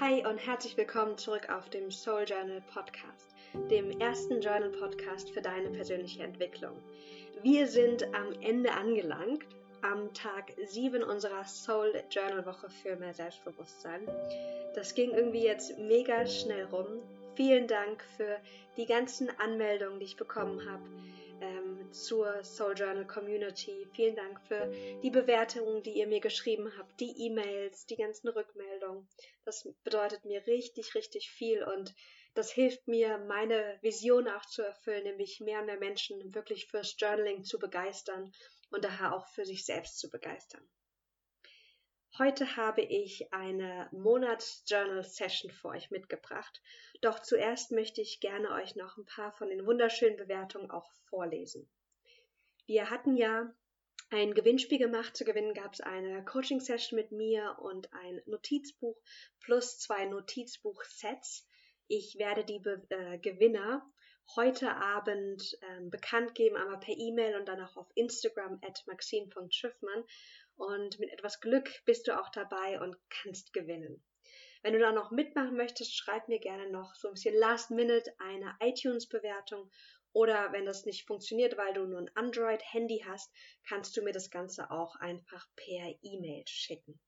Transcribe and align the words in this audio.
Hi 0.00 0.26
und 0.26 0.38
herzlich 0.38 0.76
willkommen 0.76 1.16
zurück 1.18 1.50
auf 1.50 1.70
dem 1.70 1.92
Soul 1.92 2.24
Journal 2.26 2.60
Podcast, 2.72 3.32
dem 3.70 4.00
ersten 4.00 4.40
Journal 4.40 4.70
Podcast 4.70 5.30
für 5.30 5.40
deine 5.40 5.70
persönliche 5.70 6.24
Entwicklung. 6.24 6.76
Wir 7.42 7.68
sind 7.68 8.02
am 8.12 8.32
Ende 8.40 8.72
angelangt, 8.72 9.44
am 9.82 10.12
Tag 10.12 10.52
7 10.66 11.04
unserer 11.04 11.44
Soul 11.44 11.92
Journal 12.10 12.44
Woche 12.44 12.68
für 12.70 12.96
mehr 12.96 13.14
Selbstbewusstsein. 13.14 14.00
Das 14.74 14.96
ging 14.96 15.12
irgendwie 15.12 15.44
jetzt 15.44 15.78
mega 15.78 16.26
schnell 16.26 16.64
rum. 16.64 16.88
Vielen 17.36 17.68
Dank 17.68 18.02
für 18.16 18.38
die 18.76 18.86
ganzen 18.86 19.30
Anmeldungen, 19.38 20.00
die 20.00 20.06
ich 20.06 20.16
bekommen 20.16 20.68
habe 20.68 20.82
zur 21.94 22.42
Soul 22.42 22.74
Journal 22.74 23.06
Community. 23.06 23.86
Vielen 23.94 24.16
Dank 24.16 24.40
für 24.48 24.66
die 25.02 25.10
Bewertungen, 25.10 25.82
die 25.84 25.92
ihr 25.92 26.08
mir 26.08 26.20
geschrieben 26.20 26.72
habt, 26.76 26.98
die 27.00 27.26
E-Mails, 27.26 27.86
die 27.86 27.96
ganzen 27.96 28.28
Rückmeldungen. 28.28 29.08
Das 29.44 29.68
bedeutet 29.84 30.24
mir 30.24 30.44
richtig, 30.46 30.94
richtig 30.96 31.30
viel 31.30 31.62
und 31.62 31.94
das 32.34 32.50
hilft 32.50 32.88
mir, 32.88 33.18
meine 33.18 33.78
Vision 33.80 34.26
auch 34.26 34.44
zu 34.44 34.62
erfüllen, 34.62 35.04
nämlich 35.04 35.38
mehr 35.40 35.60
und 35.60 35.66
mehr 35.66 35.78
Menschen 35.78 36.34
wirklich 36.34 36.66
fürs 36.66 36.96
Journaling 36.98 37.44
zu 37.44 37.60
begeistern 37.60 38.32
und 38.70 38.84
daher 38.84 39.14
auch 39.14 39.28
für 39.28 39.44
sich 39.44 39.64
selbst 39.64 40.00
zu 40.00 40.10
begeistern. 40.10 40.68
Heute 42.18 42.56
habe 42.56 42.80
ich 42.82 43.32
eine 43.32 43.88
Monats-Journal-Session 43.92 45.50
für 45.50 45.68
euch 45.68 45.90
mitgebracht. 45.90 46.60
Doch 47.00 47.20
zuerst 47.20 47.70
möchte 47.70 48.00
ich 48.00 48.20
gerne 48.20 48.50
euch 48.52 48.76
noch 48.76 48.96
ein 48.96 49.04
paar 49.04 49.32
von 49.32 49.48
den 49.48 49.66
wunderschönen 49.66 50.16
Bewertungen 50.16 50.70
auch 50.70 50.90
vorlesen. 51.08 51.68
Wir 52.66 52.88
hatten 52.90 53.16
ja 53.16 53.52
ein 54.10 54.34
Gewinnspiel 54.34 54.78
gemacht. 54.78 55.16
Zu 55.16 55.24
gewinnen 55.24 55.54
gab 55.54 55.74
es 55.74 55.80
eine 55.80 56.24
Coaching-Session 56.24 56.96
mit 56.96 57.12
mir 57.12 57.56
und 57.60 57.92
ein 57.92 58.22
Notizbuch 58.26 58.96
plus 59.40 59.78
zwei 59.78 60.06
Notizbuch-Sets. 60.06 61.46
Ich 61.88 62.16
werde 62.18 62.44
die 62.44 62.60
Be 62.60 62.82
äh, 62.88 63.18
Gewinner 63.18 63.84
heute 64.36 64.74
Abend 64.74 65.58
ähm, 65.62 65.90
bekannt 65.90 66.34
geben, 66.34 66.56
einmal 66.56 66.80
per 66.80 66.94
E-Mail 66.96 67.36
und 67.36 67.46
dann 67.46 67.60
auch 67.60 67.76
auf 67.76 67.90
Instagram 67.94 68.58
at 68.62 68.82
maxine.schiffmann. 68.86 70.04
Und 70.56 70.98
mit 70.98 71.10
etwas 71.10 71.40
Glück 71.40 71.68
bist 71.84 72.08
du 72.08 72.18
auch 72.18 72.30
dabei 72.30 72.80
und 72.80 72.96
kannst 73.10 73.52
gewinnen. 73.52 74.02
Wenn 74.62 74.72
du 74.72 74.78
da 74.78 74.92
noch 74.92 75.10
mitmachen 75.10 75.56
möchtest, 75.56 75.94
schreib 75.94 76.28
mir 76.28 76.38
gerne 76.38 76.70
noch 76.70 76.94
so 76.94 77.08
ein 77.08 77.14
bisschen 77.14 77.34
Last 77.34 77.70
Minute 77.70 78.10
eine 78.18 78.56
iTunes-Bewertung. 78.60 79.70
Oder 80.14 80.52
wenn 80.52 80.64
das 80.64 80.86
nicht 80.86 81.06
funktioniert, 81.06 81.58
weil 81.58 81.74
du 81.74 81.86
nur 81.86 81.98
ein 81.98 82.10
Android-Handy 82.14 83.04
hast, 83.04 83.32
kannst 83.68 83.96
du 83.96 84.02
mir 84.02 84.12
das 84.12 84.30
Ganze 84.30 84.70
auch 84.70 84.94
einfach 84.96 85.46
per 85.56 85.92
E-Mail 86.02 86.44
schicken. 86.46 87.00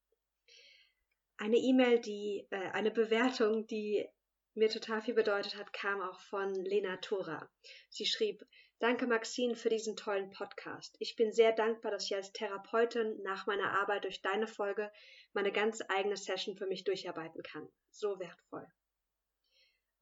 Eine 1.36 1.56
E-Mail, 1.56 2.00
die, 2.00 2.48
äh, 2.50 2.70
eine 2.72 2.90
Bewertung, 2.90 3.66
die 3.68 4.08
mir 4.54 4.68
total 4.70 5.02
viel 5.02 5.14
bedeutet 5.14 5.56
hat, 5.56 5.72
kam 5.72 6.02
auch 6.02 6.18
von 6.20 6.52
Lena 6.54 6.96
Tora. 6.96 7.48
Sie 7.90 8.06
schrieb, 8.06 8.44
Danke 8.80 9.06
Maxine 9.06 9.54
für 9.54 9.70
diesen 9.70 9.96
tollen 9.96 10.30
Podcast. 10.32 10.96
Ich 10.98 11.14
bin 11.14 11.32
sehr 11.32 11.52
dankbar, 11.52 11.92
dass 11.92 12.06
ich 12.06 12.14
als 12.14 12.32
Therapeutin 12.32 13.22
nach 13.22 13.46
meiner 13.46 13.70
Arbeit 13.80 14.04
durch 14.04 14.20
deine 14.20 14.48
Folge 14.48 14.92
meine 15.32 15.52
ganz 15.52 15.80
eigene 15.88 16.16
Session 16.16 16.56
für 16.56 16.66
mich 16.66 16.82
durcharbeiten 16.84 17.42
kann. 17.42 17.68
So 17.90 18.18
wertvoll. 18.18 18.66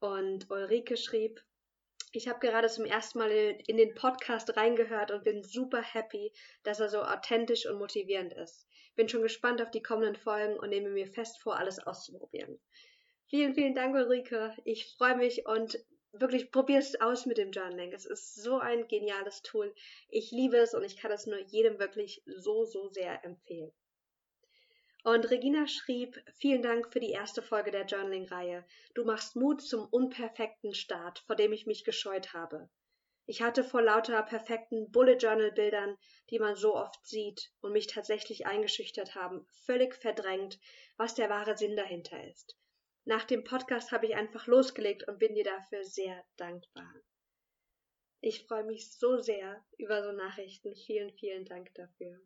Und 0.01 0.51
Ulrike 0.51 0.97
schrieb, 0.97 1.45
ich 2.17 2.29
habe 2.29 2.39
gerade 2.39 2.69
zum 2.69 2.85
ersten 2.85 3.19
Mal 3.19 3.31
in 3.31 3.77
den 3.77 3.95
Podcast 3.95 4.57
reingehört 4.57 5.11
und 5.11 5.25
bin 5.25 5.43
super 5.43 5.83
happy, 5.83 6.33
dass 6.63 6.81
er 6.81 6.89
so 6.89 7.03
authentisch 7.03 7.67
und 7.67 7.79
motivierend 7.79 8.33
ist. 8.35 8.69
Bin 8.95 9.09
schon 9.09 9.23
gespannt 9.23 9.61
auf 9.61 9.71
die 9.71 9.83
kommenden 9.83 10.15
Folgen 10.15 10.57
und 10.59 10.69
nehme 10.69 10.91
mir 10.91 11.09
fest 11.09 11.41
vor, 11.43 11.59
alles 11.59 11.81
auszuprobieren. 11.81 12.61
Vielen, 13.27 13.55
vielen 13.55 13.75
Dank, 13.75 13.97
Ulrike. 13.97 14.55
Ich 14.65 14.95
freue 14.97 15.17
mich 15.17 15.47
und 15.47 15.79
wirklich 16.13 16.53
probier 16.53 16.79
es 16.79 17.01
aus 17.01 17.27
mit 17.27 17.39
dem 17.39 17.51
Journaling. 17.51 17.93
Es 17.93 18.07
ist 18.07 18.37
so 18.37 18.59
ein 18.59 18.87
geniales 18.87 19.43
Tool. 19.43 19.75
Ich 20.09 20.31
liebe 20.31 20.59
es 20.59 20.75
und 20.75 20.85
ich 20.85 20.97
kann 20.97 21.11
es 21.11 21.27
nur 21.27 21.41
jedem 21.41 21.81
wirklich 21.81 22.23
so, 22.27 22.65
so 22.65 22.89
sehr 22.91 23.25
empfehlen. 23.25 23.73
Und 25.05 25.31
Regina 25.31 25.67
schrieb, 25.67 26.19
vielen 26.35 26.63
Dank 26.63 26.91
für 26.91 26.99
die 26.99 27.11
erste 27.11 27.43
Folge 27.43 27.71
der 27.71 27.85
Journaling-Reihe. 27.85 28.65
Du 28.95 29.05
machst 29.05 29.37
Mut 29.37 29.61
zum 29.61 29.87
unperfekten 29.87 30.73
Start, 30.73 31.19
vor 31.27 31.37
dem 31.37 31.53
ich 31.53 31.67
mich 31.67 31.85
gescheut 31.85 32.33
habe. 32.33 32.71
Ich 33.27 33.43
hatte 33.43 33.65
vor 33.65 33.83
lauter 33.83 34.23
perfekten 34.23 34.91
Bullet 34.91 35.19
Journal 35.19 35.53
Bildern, 35.53 35.99
die 36.31 36.39
man 36.39 36.57
so 36.57 36.75
oft 36.75 37.07
sieht 37.07 37.53
und 37.61 37.73
mich 37.73 37.87
tatsächlich 37.87 38.47
eingeschüchtert 38.47 39.15
haben, 39.15 39.47
völlig 39.67 39.95
verdrängt, 39.95 40.59
was 40.97 41.15
der 41.15 41.29
wahre 41.29 41.59
Sinn 41.59 41.77
dahinter 41.77 42.27
ist. 42.31 42.57
Nach 43.05 43.25
dem 43.25 43.45
Podcast 43.45 43.93
habe 43.93 44.07
ich 44.07 44.15
einfach 44.15 44.47
losgelegt 44.47 45.07
und 45.07 45.19
bin 45.19 45.35
dir 45.35 45.45
dafür 45.45 45.85
sehr 45.85 46.25
dankbar. 46.39 46.91
Ich 48.23 48.47
freue 48.47 48.65
mich 48.65 48.91
so 48.91 49.19
sehr 49.19 49.63
über 49.77 50.03
so 50.03 50.13
Nachrichten. 50.13 50.75
Vielen, 50.75 51.13
vielen 51.13 51.45
Dank 51.45 51.75
dafür. 51.75 52.19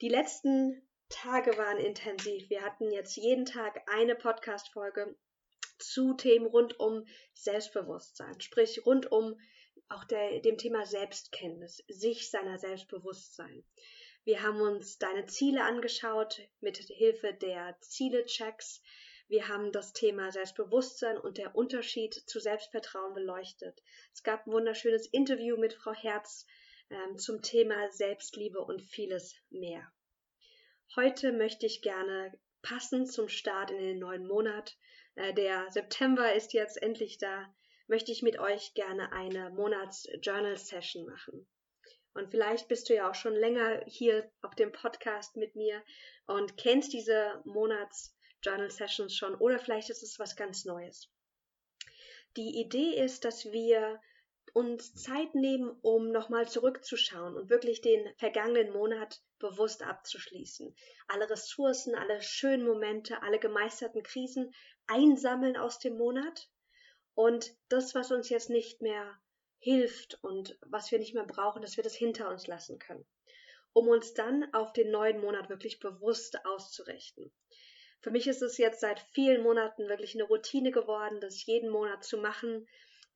Die 0.00 0.08
letzten 0.08 0.82
Tage 1.08 1.56
waren 1.58 1.78
intensiv. 1.78 2.48
Wir 2.50 2.62
hatten 2.62 2.90
jetzt 2.90 3.16
jeden 3.16 3.44
Tag 3.44 3.82
eine 3.90 4.14
Podcast-Folge 4.14 5.16
zu 5.78 6.14
Themen 6.14 6.46
rund 6.46 6.78
um 6.80 7.06
Selbstbewusstsein, 7.34 8.40
sprich 8.40 8.84
rund 8.86 9.10
um 9.12 9.38
auch 9.88 10.04
der, 10.04 10.40
dem 10.40 10.56
Thema 10.56 10.86
Selbstkenntnis, 10.86 11.82
sich 11.88 12.30
seiner 12.30 12.58
Selbstbewusstsein. 12.58 13.64
Wir 14.24 14.42
haben 14.42 14.60
uns 14.60 14.98
deine 14.98 15.26
Ziele 15.26 15.62
angeschaut 15.64 16.40
mit 16.60 16.78
Hilfe 16.78 17.34
der 17.34 17.76
Ziele-Checks. 17.80 18.80
Wir 19.28 19.48
haben 19.48 19.72
das 19.72 19.92
Thema 19.92 20.32
Selbstbewusstsein 20.32 21.18
und 21.18 21.38
der 21.38 21.54
Unterschied 21.54 22.14
zu 22.14 22.40
Selbstvertrauen 22.40 23.14
beleuchtet. 23.14 23.82
Es 24.12 24.22
gab 24.22 24.46
ein 24.46 24.52
wunderschönes 24.52 25.06
Interview 25.06 25.56
mit 25.58 25.74
Frau 25.74 25.92
Herz 25.92 26.46
ähm, 26.90 27.18
zum 27.18 27.42
Thema 27.42 27.90
Selbstliebe 27.90 28.60
und 28.60 28.80
vieles 28.80 29.34
mehr. 29.50 29.92
Heute 30.96 31.32
möchte 31.32 31.66
ich 31.66 31.82
gerne 31.82 32.38
passend 32.62 33.12
zum 33.12 33.28
Start 33.28 33.70
in 33.70 33.78
den 33.78 33.98
neuen 33.98 34.26
Monat, 34.26 34.76
äh, 35.16 35.32
der 35.34 35.70
September 35.70 36.34
ist 36.34 36.52
jetzt 36.52 36.80
endlich 36.82 37.18
da, 37.18 37.54
möchte 37.86 38.12
ich 38.12 38.22
mit 38.22 38.38
euch 38.38 38.74
gerne 38.74 39.12
eine 39.12 39.50
Monats-Journal-Session 39.50 41.06
machen. 41.06 41.46
Und 42.14 42.30
vielleicht 42.30 42.68
bist 42.68 42.88
du 42.88 42.94
ja 42.94 43.10
auch 43.10 43.14
schon 43.14 43.34
länger 43.34 43.82
hier 43.86 44.30
auf 44.40 44.54
dem 44.54 44.72
Podcast 44.72 45.36
mit 45.36 45.56
mir 45.56 45.82
und 46.26 46.56
kennst 46.56 46.92
diese 46.92 47.42
Monats 47.44 48.16
Journal 48.42 48.70
Sessions 48.70 49.16
schon 49.16 49.34
oder 49.34 49.58
vielleicht 49.58 49.90
ist 49.90 50.02
es 50.02 50.18
was 50.18 50.36
ganz 50.36 50.64
Neues. 50.64 51.10
Die 52.36 52.60
Idee 52.60 52.94
ist, 53.02 53.24
dass 53.24 53.44
wir 53.46 54.00
uns 54.52 54.94
Zeit 54.94 55.34
nehmen, 55.34 55.70
um 55.82 56.10
nochmal 56.10 56.48
zurückzuschauen 56.48 57.36
und 57.36 57.50
wirklich 57.50 57.80
den 57.80 58.12
vergangenen 58.16 58.72
Monat 58.72 59.22
bewusst 59.38 59.82
abzuschließen. 59.82 60.74
Alle 61.08 61.28
Ressourcen, 61.28 61.94
alle 61.94 62.22
schönen 62.22 62.64
Momente, 62.64 63.22
alle 63.22 63.38
gemeisterten 63.38 64.02
Krisen 64.02 64.52
einsammeln 64.86 65.56
aus 65.56 65.78
dem 65.78 65.96
Monat 65.96 66.48
und 67.14 67.56
das, 67.68 67.94
was 67.94 68.10
uns 68.10 68.28
jetzt 68.28 68.50
nicht 68.50 68.82
mehr 68.82 69.18
hilft 69.58 70.18
und 70.22 70.58
was 70.66 70.90
wir 70.90 70.98
nicht 70.98 71.14
mehr 71.14 71.24
brauchen, 71.24 71.62
dass 71.62 71.76
wir 71.76 71.84
das 71.84 71.94
hinter 71.94 72.28
uns 72.28 72.46
lassen 72.46 72.78
können, 72.78 73.06
um 73.72 73.88
uns 73.88 74.14
dann 74.14 74.52
auf 74.52 74.72
den 74.72 74.90
neuen 74.90 75.20
Monat 75.20 75.48
wirklich 75.48 75.80
bewusst 75.80 76.44
auszurichten. 76.44 77.32
Für 78.00 78.10
mich 78.10 78.26
ist 78.26 78.42
es 78.42 78.58
jetzt 78.58 78.80
seit 78.80 79.00
vielen 79.12 79.42
Monaten 79.42 79.88
wirklich 79.88 80.14
eine 80.14 80.24
Routine 80.24 80.70
geworden, 80.70 81.20
das 81.22 81.46
jeden 81.46 81.70
Monat 81.70 82.04
zu 82.04 82.18
machen. 82.18 82.68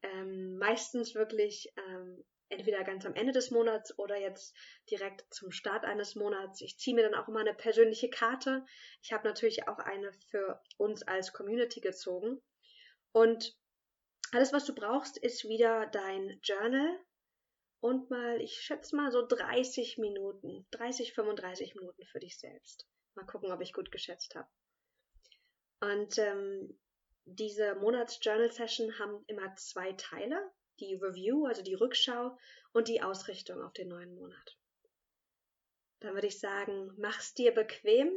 Ähm, 0.03 0.57
meistens 0.59 1.15
wirklich 1.15 1.73
ähm, 1.77 2.25
entweder 2.49 2.85
ganz 2.85 3.05
am 3.05 3.15
Ende 3.15 3.33
des 3.33 3.51
Monats 3.51 3.99
oder 3.99 4.17
jetzt 4.17 4.55
direkt 4.91 5.33
zum 5.33 5.51
Start 5.51 5.85
eines 5.85 6.15
Monats. 6.15 6.61
Ich 6.61 6.79
ziehe 6.79 6.95
mir 6.95 7.03
dann 7.03 7.15
auch 7.15 7.29
immer 7.29 7.41
eine 7.41 7.55
persönliche 7.55 8.09
Karte. 8.09 8.65
Ich 9.03 9.13
habe 9.13 9.27
natürlich 9.27 9.69
auch 9.69 9.79
eine 9.79 10.13
für 10.31 10.61
uns 10.77 11.03
als 11.03 11.33
Community 11.33 11.81
gezogen. 11.81 12.41
Und 13.13 13.57
alles, 14.33 14.53
was 14.53 14.65
du 14.65 14.75
brauchst, 14.75 15.19
ist 15.19 15.45
wieder 15.49 15.87
dein 15.87 16.39
Journal 16.43 16.99
und 17.81 18.11
mal, 18.11 18.41
ich 18.41 18.61
schätze 18.61 18.97
mal 18.97 19.11
so 19.13 19.27
30 19.27 19.99
Minuten, 19.99 20.67
30, 20.73 21.15
35 21.15 21.75
Minuten 21.75 22.05
für 22.07 22.19
dich 22.19 22.39
selbst. 22.39 22.87
Mal 23.15 23.25
gucken, 23.27 23.53
ob 23.53 23.61
ich 23.61 23.73
gut 23.73 23.91
geschätzt 23.91 24.35
habe. 24.35 24.49
Und 25.81 26.19
ähm, 26.19 26.79
diese 27.35 27.75
Monats-Journal-Session 27.77 28.99
haben 28.99 29.25
immer 29.27 29.55
zwei 29.57 29.93
Teile. 29.93 30.51
Die 30.81 30.95
Review, 30.95 31.47
also 31.47 31.63
die 31.63 31.75
Rückschau 31.75 32.39
und 32.73 32.89
die 32.89 33.03
Ausrichtung 33.03 33.63
auf 33.63 33.73
den 33.73 33.89
neuen 33.89 34.15
Monat. 34.15 34.57
Dann 36.01 36.15
würde 36.15 36.29
ich 36.29 36.39
sagen, 36.39 36.93
mach's 36.97 37.35
dir 37.35 37.53
bequem. 37.53 38.11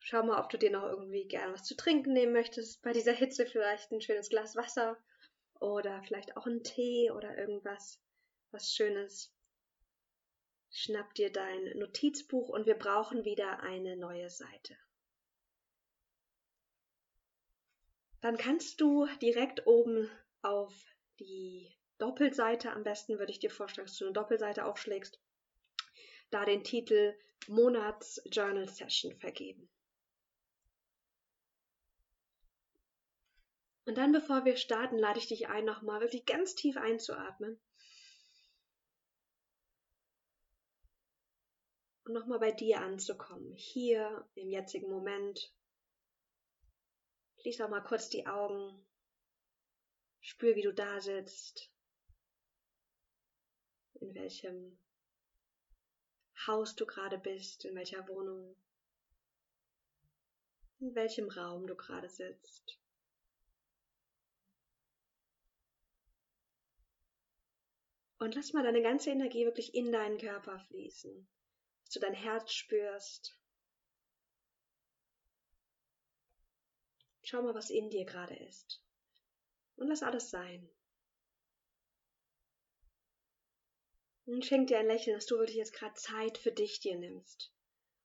Schau 0.00 0.22
mal, 0.22 0.40
ob 0.40 0.50
du 0.50 0.58
dir 0.58 0.70
noch 0.70 0.84
irgendwie 0.84 1.26
gern 1.26 1.52
was 1.52 1.64
zu 1.64 1.76
trinken 1.76 2.12
nehmen 2.12 2.32
möchtest. 2.32 2.82
Bei 2.82 2.92
dieser 2.92 3.12
Hitze 3.12 3.46
vielleicht 3.46 3.90
ein 3.92 4.00
schönes 4.00 4.28
Glas 4.28 4.56
Wasser 4.56 4.96
oder 5.60 6.02
vielleicht 6.02 6.36
auch 6.36 6.46
einen 6.46 6.62
Tee 6.62 7.10
oder 7.10 7.36
irgendwas, 7.38 8.00
was 8.50 8.72
Schönes. 8.72 9.32
Schnapp 10.70 11.14
dir 11.14 11.32
dein 11.32 11.78
Notizbuch 11.78 12.48
und 12.48 12.66
wir 12.66 12.74
brauchen 12.74 13.24
wieder 13.24 13.60
eine 13.60 13.96
neue 13.96 14.28
Seite. 14.28 14.76
Dann 18.26 18.38
kannst 18.38 18.80
du 18.80 19.06
direkt 19.22 19.68
oben 19.68 20.10
auf 20.42 20.74
die 21.20 21.72
Doppelseite, 21.98 22.72
am 22.72 22.82
besten 22.82 23.20
würde 23.20 23.30
ich 23.30 23.38
dir 23.38 23.52
vorschlagen, 23.52 23.86
dass 23.86 23.98
du 23.98 24.04
eine 24.04 24.14
Doppelseite 24.14 24.64
aufschlägst, 24.64 25.20
da 26.30 26.44
den 26.44 26.64
Titel 26.64 27.16
Monats 27.46 28.20
Journal 28.24 28.68
Session 28.68 29.14
vergeben. 29.14 29.68
Und 33.84 33.96
dann, 33.96 34.10
bevor 34.10 34.44
wir 34.44 34.56
starten, 34.56 34.98
lade 34.98 35.20
ich 35.20 35.28
dich 35.28 35.46
ein, 35.46 35.64
nochmal 35.64 36.00
wirklich 36.00 36.26
ganz 36.26 36.56
tief 36.56 36.76
einzuatmen. 36.76 37.60
Und 42.06 42.12
nochmal 42.12 42.40
bei 42.40 42.50
dir 42.50 42.80
anzukommen, 42.80 43.52
hier 43.52 44.28
im 44.34 44.50
jetzigen 44.50 44.90
Moment. 44.90 45.55
Schließ 47.46 47.60
auch 47.60 47.68
mal 47.68 47.80
kurz 47.80 48.08
die 48.08 48.26
Augen. 48.26 48.84
Spür, 50.18 50.56
wie 50.56 50.62
du 50.62 50.74
da 50.74 51.00
sitzt. 51.00 51.70
In 54.00 54.12
welchem 54.16 54.76
Haus 56.48 56.74
du 56.74 56.86
gerade 56.86 57.18
bist, 57.18 57.64
in 57.64 57.76
welcher 57.76 58.08
Wohnung, 58.08 58.56
in 60.80 60.92
welchem 60.96 61.28
Raum 61.28 61.68
du 61.68 61.76
gerade 61.76 62.08
sitzt. 62.08 62.80
Und 68.18 68.34
lass 68.34 68.54
mal 68.54 68.64
deine 68.64 68.82
ganze 68.82 69.10
Energie 69.10 69.44
wirklich 69.44 69.72
in 69.72 69.92
deinen 69.92 70.18
Körper 70.18 70.58
fließen, 70.66 71.28
dass 71.84 71.90
du 71.90 72.00
dein 72.00 72.14
Herz 72.14 72.52
spürst. 72.52 73.35
Schau 77.28 77.42
mal, 77.42 77.56
was 77.56 77.70
in 77.70 77.90
dir 77.90 78.04
gerade 78.04 78.36
ist. 78.36 78.80
Und 79.74 79.88
lass 79.88 80.04
alles 80.04 80.30
sein. 80.30 80.70
Und 84.26 84.46
schenk 84.46 84.68
dir 84.68 84.78
ein 84.78 84.86
Lächeln, 84.86 85.16
dass 85.16 85.26
du 85.26 85.36
wirklich 85.36 85.56
jetzt 85.56 85.72
gerade 85.72 85.94
Zeit 85.94 86.38
für 86.38 86.52
dich 86.52 86.78
dir 86.78 86.96
nimmst. 86.96 87.52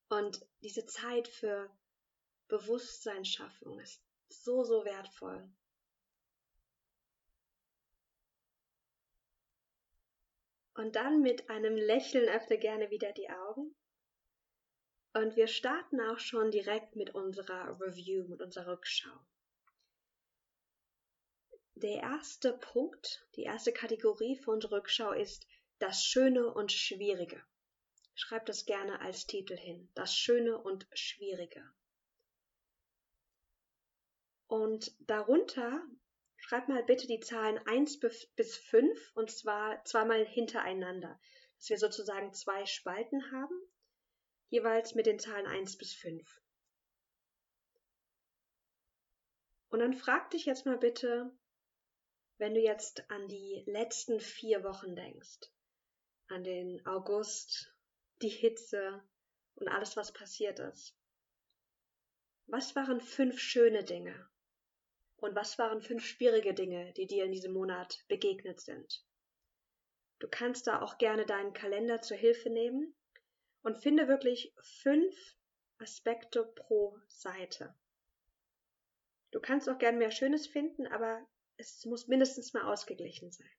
Und 0.10 0.44
diese 0.64 0.88
Zeit 0.88 1.28
für 1.28 1.70
Bewusstseinsschaffung 2.48 3.80
ist 3.80 4.02
so, 4.30 4.64
so 4.64 4.86
wertvoll. 4.86 5.48
Und 10.74 10.96
dann 10.96 11.22
mit 11.22 11.48
einem 11.48 11.76
Lächeln 11.76 12.28
öffne 12.28 12.58
gerne 12.58 12.90
wieder 12.90 13.12
die 13.12 13.30
Augen. 13.30 13.76
Und 15.14 15.36
wir 15.36 15.48
starten 15.48 16.00
auch 16.00 16.20
schon 16.20 16.52
direkt 16.52 16.96
mit 16.96 17.14
unserer 17.14 17.80
Review, 17.82 18.28
mit 18.28 18.42
unserer 18.42 18.74
Rückschau. 18.74 19.12
Der 21.76 22.02
erste 22.02 22.54
Punkt, 22.54 23.28
die 23.36 23.44
erste 23.44 23.74
Kategorie 23.74 24.38
für 24.38 24.52
unsere 24.52 24.78
Rückschau 24.78 25.12
ist 25.12 25.48
das 25.80 26.06
Schöne 26.06 26.54
und 26.54 26.72
Schwierige. 26.72 27.44
Schreib 28.14 28.46
das 28.46 28.66
gerne 28.66 29.02
als 29.02 29.26
Titel 29.26 29.58
hin. 29.58 29.90
Das 29.96 30.16
Schöne 30.16 30.58
und 30.58 30.88
Schwierige. 30.94 31.64
Und 34.48 34.94
darunter 35.00 35.82
schreib 36.38 36.68
mal 36.68 36.84
bitte 36.84 37.08
die 37.08 37.20
Zahlen 37.20 37.58
1 37.66 38.00
bis 38.00 38.58
5 38.58 39.12
und 39.16 39.32
zwar 39.32 39.84
zweimal 39.86 40.26
hintereinander, 40.26 41.20
dass 41.58 41.70
wir 41.70 41.78
sozusagen 41.78 42.34
zwei 42.34 42.66
Spalten 42.66 43.32
haben, 43.32 43.60
jeweils 44.52 44.96
mit 44.96 45.06
den 45.06 45.18
Zahlen 45.18 45.48
1 45.48 45.78
bis 45.78 45.94
5. 45.94 46.42
Und 49.70 49.80
dann 49.80 49.94
frag 49.94 50.30
dich 50.30 50.46
jetzt 50.46 50.66
mal 50.66 50.78
bitte, 50.78 51.32
wenn 52.38 52.54
du 52.54 52.60
jetzt 52.60 53.10
an 53.10 53.30
die 53.30 53.64
letzten 53.66 54.20
vier 54.20 54.64
Wochen 54.64 54.94
denkst, 54.96 55.50
an 56.28 56.44
den 56.44 56.86
August, 56.86 57.74
die 58.22 58.30
Hitze 58.30 59.02
und 59.56 59.70
alles, 59.70 59.96
was 59.96 60.12
passiert 60.12 60.60
ist. 60.60 60.98
Was 62.48 62.76
waren 62.76 63.00
fünf 63.00 63.40
schöne 63.40 63.86
Dinge? 63.86 64.30
Und 65.16 65.34
was 65.36 65.58
waren 65.60 65.82
fünf 65.82 66.06
schwierige 66.06 66.54
Dinge, 66.54 66.92
die 66.94 67.08
dir 67.08 67.24
in 67.24 67.32
diesem 67.32 67.54
Monat 67.54 68.04
begegnet 68.10 68.60
sind? 68.60 69.06
Du 70.20 70.28
kannst 70.28 70.68
da 70.68 70.82
auch 70.82 70.98
gerne 70.98 71.26
deinen 71.26 71.54
Kalender 71.54 72.02
zur 72.02 72.18
Hilfe 72.18 72.50
nehmen 72.50 72.94
und 73.64 73.78
finde 73.78 74.08
wirklich 74.08 74.54
fünf 74.82 75.16
Aspekte 75.78 76.44
pro 76.44 76.98
Seite. 77.08 77.76
Du 79.32 79.40
kannst 79.40 79.70
auch 79.70 79.78
gerne 79.78 79.98
mehr 79.98 80.12
Schönes 80.12 80.48
finden, 80.48 80.88
aber 80.88 81.26
es 81.58 81.86
muss 81.86 82.08
mindestens 82.08 82.54
mal 82.54 82.64
ausgeglichen 82.64 83.32
sein. 83.32 83.50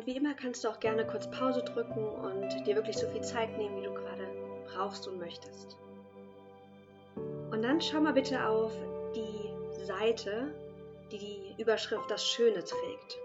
Und 0.00 0.06
wie 0.06 0.16
immer 0.16 0.32
kannst 0.32 0.64
du 0.64 0.68
auch 0.68 0.80
gerne 0.80 1.06
kurz 1.06 1.30
Pause 1.30 1.62
drücken 1.62 2.02
und 2.02 2.66
dir 2.66 2.74
wirklich 2.74 2.96
so 2.96 3.06
viel 3.10 3.20
Zeit 3.20 3.58
nehmen, 3.58 3.76
wie 3.76 3.84
du 3.84 3.92
gerade 3.92 4.26
brauchst 4.64 5.06
und 5.06 5.18
möchtest. 5.18 5.76
Und 7.50 7.60
dann 7.60 7.82
schau 7.82 8.00
mal 8.00 8.14
bitte 8.14 8.46
auf 8.46 8.72
die 9.14 9.84
Seite, 9.84 10.54
die 11.12 11.18
die 11.18 11.54
Überschrift 11.60 12.10
Das 12.10 12.26
Schöne 12.26 12.64
trägt. 12.64 13.18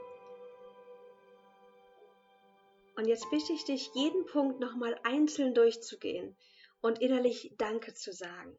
Und 2.98 3.08
jetzt 3.08 3.29
bitte 3.32 3.53
ich 3.53 3.63
dich, 3.63 3.89
jeden 3.96 4.25
Punkt 4.25 4.60
nochmal 4.60 5.00
einzeln 5.03 5.53
durchzugehen 5.53 6.36
und 6.82 7.00
innerlich 7.00 7.53
Danke 7.58 7.94
zu 7.94 8.12
sagen. 8.12 8.53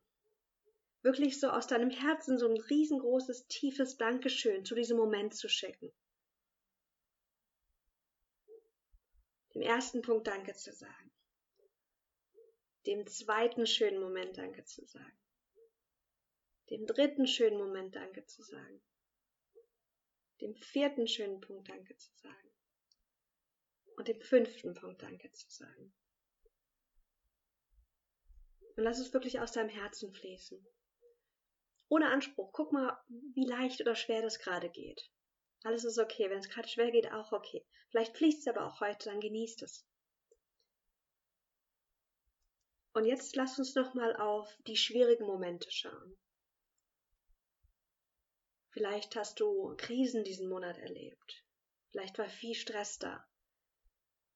Wirklich 1.03 1.39
so 1.39 1.49
aus 1.49 1.67
deinem 1.67 1.91
Herzen 1.91 2.39
so 2.39 2.49
ein 2.49 2.59
riesengroßes, 2.59 3.47
tiefes 3.49 3.99
Dankeschön 3.99 4.65
zu 4.65 4.75
diesem 4.75 4.97
Moment 4.97 5.35
zu 5.35 5.51
schicken. 5.51 5.93
Dem 9.57 9.63
ersten 9.63 10.03
Punkt 10.03 10.27
Danke 10.27 10.55
zu 10.55 10.71
sagen, 10.71 11.11
dem 12.85 13.07
zweiten 13.07 13.67
schönen 13.67 13.99
Moment 14.03 14.37
Danke 14.37 14.63
zu 14.67 14.85
sagen, 14.85 15.19
dem 16.69 16.85
dritten 16.85 17.27
schönen 17.27 17.57
Moment 17.57 17.97
Danke 17.97 18.27
zu 18.27 18.43
sagen, 18.43 18.83
dem 20.43 20.55
vierten 20.57 21.09
schönen 21.09 21.41
Punkt 21.41 21.71
Danke 21.71 21.97
zu 21.97 22.15
sagen 22.17 22.53
und 23.97 24.09
dem 24.09 24.21
fünften 24.21 24.75
Punkt 24.75 25.03
Danke 25.03 25.33
zu 25.33 25.49
sagen. 25.49 25.95
Und 28.77 28.85
lass 28.85 28.99
es 28.99 29.15
wirklich 29.15 29.41
aus 29.41 29.53
deinem 29.53 29.71
Herzen 29.71 30.13
fließen. 30.13 30.67
Ohne 31.89 32.11
Anspruch. 32.11 32.53
Guck 32.53 32.73
mal, 32.73 33.03
wie 33.09 33.47
leicht 33.47 33.81
oder 33.81 33.95
schwer 33.95 34.21
das 34.21 34.39
gerade 34.39 34.69
geht. 34.69 35.11
Alles 35.65 35.85
ist 35.85 35.99
okay. 35.99 36.31
Wenn 36.31 36.39
es 36.39 36.49
gerade 36.49 36.69
schwer 36.69 36.91
geht, 36.91 37.11
auch 37.13 37.33
okay. 37.33 37.65
Vielleicht 37.91 38.17
fließt 38.17 38.41
es 38.41 38.55
aber 38.55 38.67
auch 38.67 38.81
heute, 38.81 39.09
dann 39.11 39.21
genießt 39.21 39.63
es. 39.63 39.85
Und 42.93 43.05
jetzt 43.05 43.37
lass 43.37 43.59
uns 43.59 43.75
nochmal 43.75 44.17
auf 44.17 44.57
die 44.67 44.77
schwierigen 44.77 45.27
Momente 45.27 45.71
schauen. 45.71 46.17
Vielleicht 48.71 49.17
hast 49.17 49.41
du 49.41 49.75
Krisen 49.77 50.25
diesen 50.25 50.49
Monat 50.49 50.79
erlebt. 50.79 51.45
Vielleicht 51.91 52.19
war 52.19 52.29
viel 52.29 52.55
Stress 52.55 52.99
da. 52.99 53.27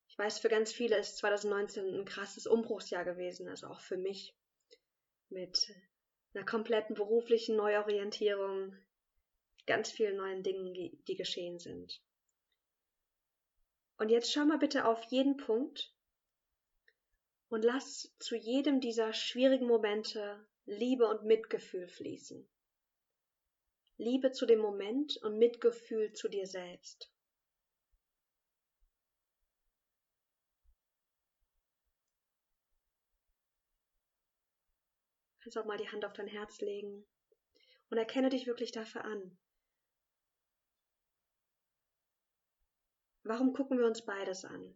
Ich 0.09 0.19
weiß, 0.19 0.39
für 0.39 0.49
ganz 0.49 0.73
viele 0.73 0.99
ist 0.99 1.19
2019 1.19 2.01
ein 2.01 2.05
krasses 2.05 2.47
Umbruchsjahr 2.47 3.05
gewesen, 3.05 3.49
also 3.49 3.67
auch 3.69 3.81
für 3.81 3.97
mich. 3.97 4.35
Mit 5.29 5.73
einer 6.35 6.45
kompletten 6.45 6.97
beruflichen 6.97 7.57
Neuorientierung, 7.57 8.77
ganz 9.71 9.93
vielen 9.93 10.17
neuen 10.17 10.43
Dingen, 10.43 10.75
die 10.75 11.15
geschehen 11.15 11.61
sind. 11.61 12.03
Und 13.99 14.09
jetzt 14.09 14.33
schau 14.33 14.45
mal 14.45 14.59
bitte 14.59 14.85
auf 14.85 15.01
jeden 15.11 15.37
Punkt 15.37 15.95
Und 17.51 17.63
lass 17.65 18.13
zu 18.19 18.35
jedem 18.35 18.81
dieser 18.81 19.13
schwierigen 19.13 19.67
Momente 19.67 20.45
Liebe 20.67 21.07
und 21.07 21.23
Mitgefühl 21.25 21.87
fließen. 21.87 22.49
Liebe 23.97 24.33
zu 24.33 24.45
dem 24.45 24.59
Moment 24.59 25.17
und 25.19 25.39
Mitgefühl 25.39 26.13
zu 26.15 26.29
dir 26.29 26.49
selbst. 26.49 27.13
Kannst 35.41 35.59
auch 35.59 35.65
mal 35.65 35.79
die 35.79 35.91
Hand 35.91 36.05
auf 36.05 36.13
dein 36.13 36.27
Herz 36.27 36.61
legen 36.61 37.07
und 37.91 37.99
erkenne 37.99 38.31
dich 38.31 38.47
wirklich 38.47 38.73
dafür 38.73 39.05
an. 39.05 39.39
Warum 43.31 43.53
gucken 43.53 43.79
wir 43.79 43.87
uns 43.87 44.05
beides 44.05 44.45
an? 44.45 44.75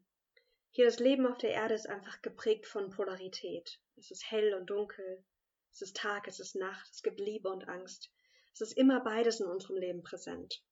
Hier 0.70 0.84
das 0.84 1.00
Leben 1.00 1.26
auf 1.26 1.38
der 1.38 1.50
Erde 1.50 1.75
ist 1.75 1.88
einfach 1.88 2.23
geprägt 2.23 2.66
von 2.66 2.88
Polarität. 2.88 3.80
Es 3.96 4.12
ist 4.12 4.30
hell 4.30 4.54
und 4.54 4.66
dunkel, 4.70 5.25
es 5.73 5.82
ist 5.82 5.96
Tag, 5.96 6.28
es 6.28 6.38
ist 6.38 6.54
Nacht, 6.54 6.88
es 6.88 7.02
gibt 7.02 7.18
Liebe 7.18 7.49
und 7.49 7.66
Angst. 7.66 8.12
Es 8.52 8.61
ist 8.61 8.78
immer 8.78 9.02
beides 9.02 9.40
in 9.40 9.49
unserem 9.49 9.78
Leben 9.78 10.04
präsent. 10.04 10.62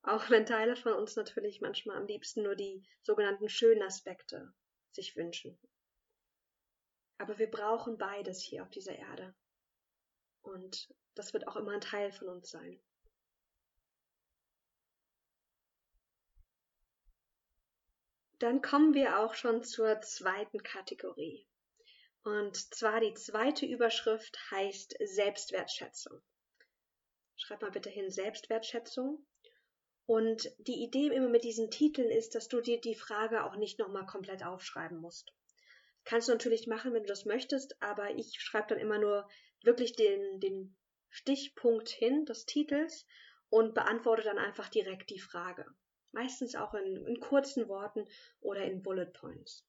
Auch 0.00 0.30
wenn 0.30 0.46
Teile 0.46 0.76
von 0.76 0.94
uns 0.94 1.14
natürlich 1.14 1.60
manchmal 1.60 1.98
am 1.98 2.06
liebsten 2.06 2.42
nur 2.42 2.56
die 2.56 2.82
sogenannten 3.02 3.50
schönen 3.50 3.82
Aspekte 3.82 4.54
sich 4.92 5.14
wünschen. 5.14 5.58
Aber 7.18 7.38
wir 7.38 7.50
brauchen 7.50 7.98
beides 7.98 8.40
hier 8.40 8.62
auf 8.62 8.70
dieser 8.70 8.96
Erde. 8.96 9.34
Und 10.40 10.88
das 11.16 11.34
wird 11.34 11.46
auch 11.48 11.56
immer 11.56 11.72
ein 11.72 11.82
Teil 11.82 12.12
von 12.12 12.28
uns 12.28 12.48
sein. 12.48 12.80
Dann 18.40 18.62
kommen 18.62 18.94
wir 18.94 19.18
auch 19.18 19.34
schon 19.34 19.62
zur 19.62 20.00
zweiten 20.00 20.62
Kategorie. 20.62 21.46
Und 22.24 22.56
zwar 22.74 23.00
die 23.00 23.12
zweite 23.12 23.66
Überschrift 23.66 24.38
heißt 24.50 24.96
Selbstwertschätzung. 24.98 26.22
Schreib 27.36 27.60
mal 27.60 27.70
bitte 27.70 27.90
hin 27.90 28.10
Selbstwertschätzung. 28.10 29.26
Und 30.06 30.50
die 30.56 30.82
Idee 30.82 31.08
immer 31.08 31.28
mit 31.28 31.44
diesen 31.44 31.70
Titeln 31.70 32.10
ist, 32.10 32.34
dass 32.34 32.48
du 32.48 32.62
dir 32.62 32.80
die 32.80 32.94
Frage 32.94 33.44
auch 33.44 33.56
nicht 33.56 33.78
nochmal 33.78 34.06
komplett 34.06 34.42
aufschreiben 34.42 34.98
musst. 34.98 35.34
Kannst 36.04 36.28
du 36.28 36.32
natürlich 36.32 36.66
machen, 36.66 36.94
wenn 36.94 37.02
du 37.02 37.08
das 37.08 37.26
möchtest, 37.26 37.80
aber 37.82 38.10
ich 38.16 38.40
schreibe 38.40 38.68
dann 38.68 38.78
immer 38.78 38.98
nur 38.98 39.28
wirklich 39.62 39.96
den, 39.96 40.40
den 40.40 40.74
Stichpunkt 41.10 41.90
hin 41.90 42.24
des 42.24 42.46
Titels 42.46 43.06
und 43.50 43.74
beantworte 43.74 44.22
dann 44.22 44.38
einfach 44.38 44.70
direkt 44.70 45.10
die 45.10 45.20
Frage 45.20 45.66
meistens 46.12 46.54
auch 46.54 46.74
in, 46.74 47.06
in 47.06 47.20
kurzen 47.20 47.68
Worten 47.68 48.06
oder 48.40 48.64
in 48.64 48.82
Bullet 48.82 49.12
Points. 49.12 49.66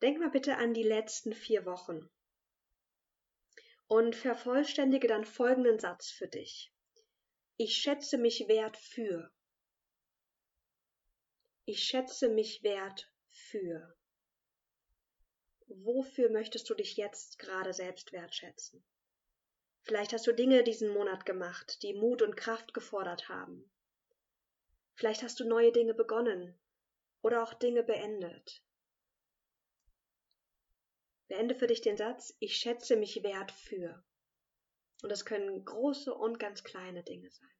Denk 0.00 0.18
mal 0.18 0.30
bitte 0.30 0.56
an 0.56 0.74
die 0.74 0.82
letzten 0.82 1.32
vier 1.32 1.64
Wochen 1.64 2.10
und 3.86 4.16
vervollständige 4.16 5.06
dann 5.06 5.24
folgenden 5.24 5.78
Satz 5.78 6.10
für 6.10 6.26
dich. 6.26 6.72
Ich 7.56 7.76
schätze 7.76 8.18
mich 8.18 8.48
wert 8.48 8.76
für. 8.76 9.30
Ich 11.66 11.84
schätze 11.84 12.28
mich 12.28 12.62
wert 12.64 13.12
für. 13.28 13.94
Wofür 15.68 16.30
möchtest 16.30 16.68
du 16.68 16.74
dich 16.74 16.96
jetzt 16.96 17.38
gerade 17.38 17.72
selbst 17.72 18.12
wertschätzen? 18.12 18.84
Vielleicht 19.84 20.12
hast 20.12 20.26
du 20.26 20.32
Dinge 20.32 20.62
diesen 20.62 20.90
Monat 20.90 21.26
gemacht, 21.26 21.82
die 21.82 21.94
Mut 21.94 22.22
und 22.22 22.36
Kraft 22.36 22.72
gefordert 22.72 23.28
haben. 23.28 23.68
Vielleicht 24.94 25.22
hast 25.22 25.40
du 25.40 25.44
neue 25.44 25.72
Dinge 25.72 25.94
begonnen 25.94 26.58
oder 27.22 27.42
auch 27.42 27.54
Dinge 27.54 27.82
beendet. 27.82 28.62
Beende 31.28 31.54
für 31.54 31.66
dich 31.66 31.80
den 31.80 31.96
Satz, 31.96 32.36
ich 32.38 32.56
schätze 32.56 32.96
mich 32.96 33.22
wert 33.22 33.50
für. 33.50 34.04
Und 35.02 35.08
das 35.08 35.24
können 35.24 35.64
große 35.64 36.14
und 36.14 36.38
ganz 36.38 36.62
kleine 36.62 37.02
Dinge 37.02 37.30
sein. 37.30 37.50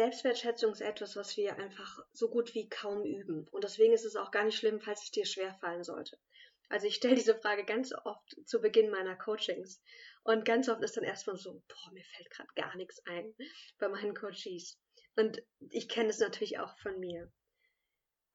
Selbstwertschätzung 0.00 0.72
ist 0.72 0.80
etwas, 0.80 1.14
was 1.14 1.36
wir 1.36 1.58
einfach 1.58 1.98
so 2.14 2.30
gut 2.30 2.54
wie 2.54 2.70
kaum 2.70 3.04
üben. 3.04 3.46
Und 3.48 3.64
deswegen 3.64 3.92
ist 3.92 4.06
es 4.06 4.16
auch 4.16 4.30
gar 4.30 4.44
nicht 4.44 4.56
schlimm, 4.56 4.80
falls 4.80 5.02
es 5.02 5.10
dir 5.10 5.26
schwer 5.26 5.52
fallen 5.60 5.84
sollte. 5.84 6.18
Also 6.70 6.86
ich 6.86 6.94
stelle 6.94 7.16
diese 7.16 7.34
Frage 7.34 7.66
ganz 7.66 7.92
oft 7.92 8.34
zu 8.46 8.62
Beginn 8.62 8.88
meiner 8.88 9.14
Coachings. 9.14 9.82
Und 10.22 10.46
ganz 10.46 10.70
oft 10.70 10.82
ist 10.82 10.96
dann 10.96 11.04
erstmal 11.04 11.36
so, 11.36 11.62
boah, 11.68 11.92
mir 11.92 12.02
fällt 12.02 12.30
gerade 12.30 12.48
gar 12.54 12.74
nichts 12.76 13.04
ein 13.04 13.34
bei 13.78 13.88
meinen 13.88 14.14
Coaches. 14.14 14.80
Und 15.16 15.42
ich 15.68 15.86
kenne 15.86 16.08
es 16.08 16.18
natürlich 16.18 16.58
auch 16.58 16.78
von 16.78 16.98
mir. 16.98 17.30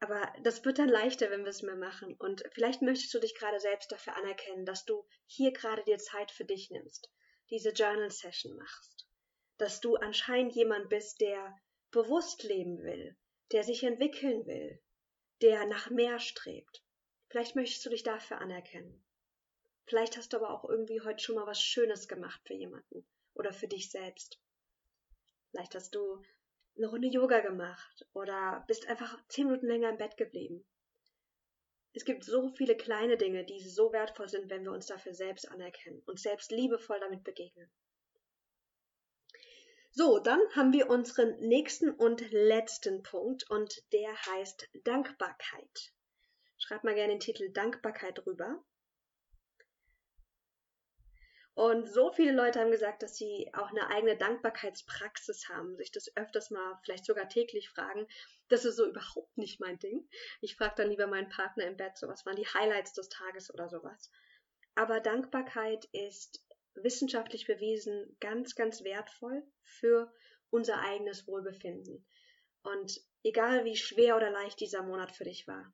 Aber 0.02 0.32
das 0.44 0.64
wird 0.66 0.78
dann 0.78 0.90
leichter, 0.90 1.32
wenn 1.32 1.46
wir 1.46 1.50
es 1.50 1.64
mehr 1.64 1.78
machen. 1.78 2.14
Und 2.20 2.44
vielleicht 2.52 2.84
möchtest 2.84 3.12
du 3.12 3.20
dich 3.20 3.34
gerade 3.34 3.60
selbst 3.60 3.92
dafür 3.92 4.16
anerkennen, 4.16 4.68
dass 4.68 4.86
du 4.86 5.04
hier 5.26 5.52
gerade 5.52 5.84
dir 5.84 5.98
Zeit 5.98 6.30
für 6.30 6.46
dich 6.46 6.70
nimmst, 6.70 7.12
diese 7.50 7.72
Journal 7.72 8.12
Session 8.12 8.56
machst 8.56 9.05
dass 9.58 9.82
du 9.82 9.96
anscheinend 9.96 10.54
jemand 10.56 10.90
bist, 10.90 11.22
der 11.22 11.58
bewusst 11.92 12.44
leben 12.44 12.82
will, 12.84 13.16
der 13.52 13.64
sich 13.64 13.84
entwickeln 13.84 14.46
will, 14.46 14.82
der 15.42 15.66
nach 15.66 15.90
mehr 15.90 16.20
strebt. 16.20 16.84
Vielleicht 17.30 17.56
möchtest 17.56 17.86
du 17.86 17.90
dich 17.90 18.04
dafür 18.04 18.40
anerkennen. 18.40 19.04
Vielleicht 19.86 20.18
hast 20.18 20.34
du 20.34 20.38
aber 20.38 20.50
auch 20.50 20.68
irgendwie 20.68 21.02
heute 21.02 21.24
schon 21.24 21.36
mal 21.36 21.46
was 21.46 21.62
Schönes 21.62 22.08
gemacht 22.08 22.42
für 22.46 22.54
jemanden 22.54 23.06
oder 23.34 23.54
für 23.54 23.68
dich 23.68 23.92
selbst. 23.92 24.40
Vielleicht 25.52 25.76
hast 25.76 25.96
du 25.96 26.22
eine 26.78 26.88
Runde 26.88 27.08
Yoga 27.08 27.40
gemacht 27.40 28.06
oder 28.14 28.64
bist 28.68 28.88
einfach 28.88 29.18
zehn 29.30 29.48
Minuten 29.48 29.68
länger 29.68 29.90
im 29.90 29.98
Bett 29.98 30.18
geblieben. 30.18 30.66
Es 31.94 32.04
gibt 32.04 32.26
so 32.26 32.50
viele 32.50 32.76
kleine 32.76 33.16
Dinge, 33.16 33.46
die 33.46 33.60
so 33.62 33.94
wertvoll 33.94 34.28
sind, 34.28 34.50
wenn 34.50 34.64
wir 34.64 34.72
uns 34.72 34.88
dafür 34.88 35.14
selbst 35.14 35.50
anerkennen 35.50 36.02
und 36.06 36.20
selbst 36.20 36.52
liebevoll 36.52 37.00
damit 37.00 37.24
begegnen. 37.24 37.72
So, 39.98 40.20
dann 40.20 40.42
haben 40.58 40.74
wir 40.74 40.90
unseren 40.90 41.40
nächsten 41.40 41.90
und 41.90 42.30
letzten 42.30 43.02
Punkt 43.02 43.50
und 43.50 43.82
der 43.94 44.14
heißt 44.26 44.68
Dankbarkeit. 44.84 45.94
Schreib 46.58 46.84
mal 46.84 46.96
gerne 46.96 47.14
den 47.14 47.22
Titel 47.22 47.50
Dankbarkeit 47.54 48.18
drüber. 48.18 48.62
Und 51.54 51.88
so 51.88 52.12
viele 52.12 52.34
Leute 52.34 52.60
haben 52.60 52.72
gesagt, 52.72 53.04
dass 53.04 53.16
sie 53.16 53.50
auch 53.54 53.70
eine 53.70 53.88
eigene 53.88 54.18
Dankbarkeitspraxis 54.18 55.48
haben, 55.48 55.78
sich 55.78 55.94
das 55.94 56.12
öfters 56.18 56.52
mal, 56.52 56.78
vielleicht 56.84 57.06
sogar 57.06 57.30
täglich 57.30 57.70
fragen. 57.70 58.06
Das 58.50 58.66
ist 58.66 58.76
so 58.76 58.86
überhaupt 58.86 59.38
nicht 59.38 59.62
mein 59.62 59.80
Ding. 59.80 60.10
Ich 60.42 60.58
frage 60.58 60.76
dann 60.76 60.90
lieber 60.90 61.08
meinen 61.08 61.30
Partner 61.30 61.68
im 61.68 61.78
Bett, 61.78 61.98
so 61.98 62.10
was 62.10 62.26
waren 62.26 62.36
die 62.36 62.48
Highlights 62.48 62.92
des 62.92 63.08
Tages 63.08 63.54
oder 63.54 63.70
sowas. 63.70 64.12
Aber 64.76 65.00
Dankbarkeit 65.00 65.86
ist 65.94 66.45
wissenschaftlich 66.76 67.48
bewiesen 67.48 68.16
ganz, 68.20 68.56
ganz 68.56 68.84
wertvoll 68.84 69.44
für 69.64 70.14
unser 70.50 70.80
eigenes 70.80 71.28
Wohlbefinden. 71.28 72.06
Und 72.64 73.00
egal 73.24 73.66
wie 73.66 73.76
schwer 73.76 74.16
oder 74.16 74.30
leicht 74.32 74.60
dieser 74.60 74.84
Monat 74.84 75.12
für 75.12 75.24
dich 75.24 75.48
war, 75.48 75.74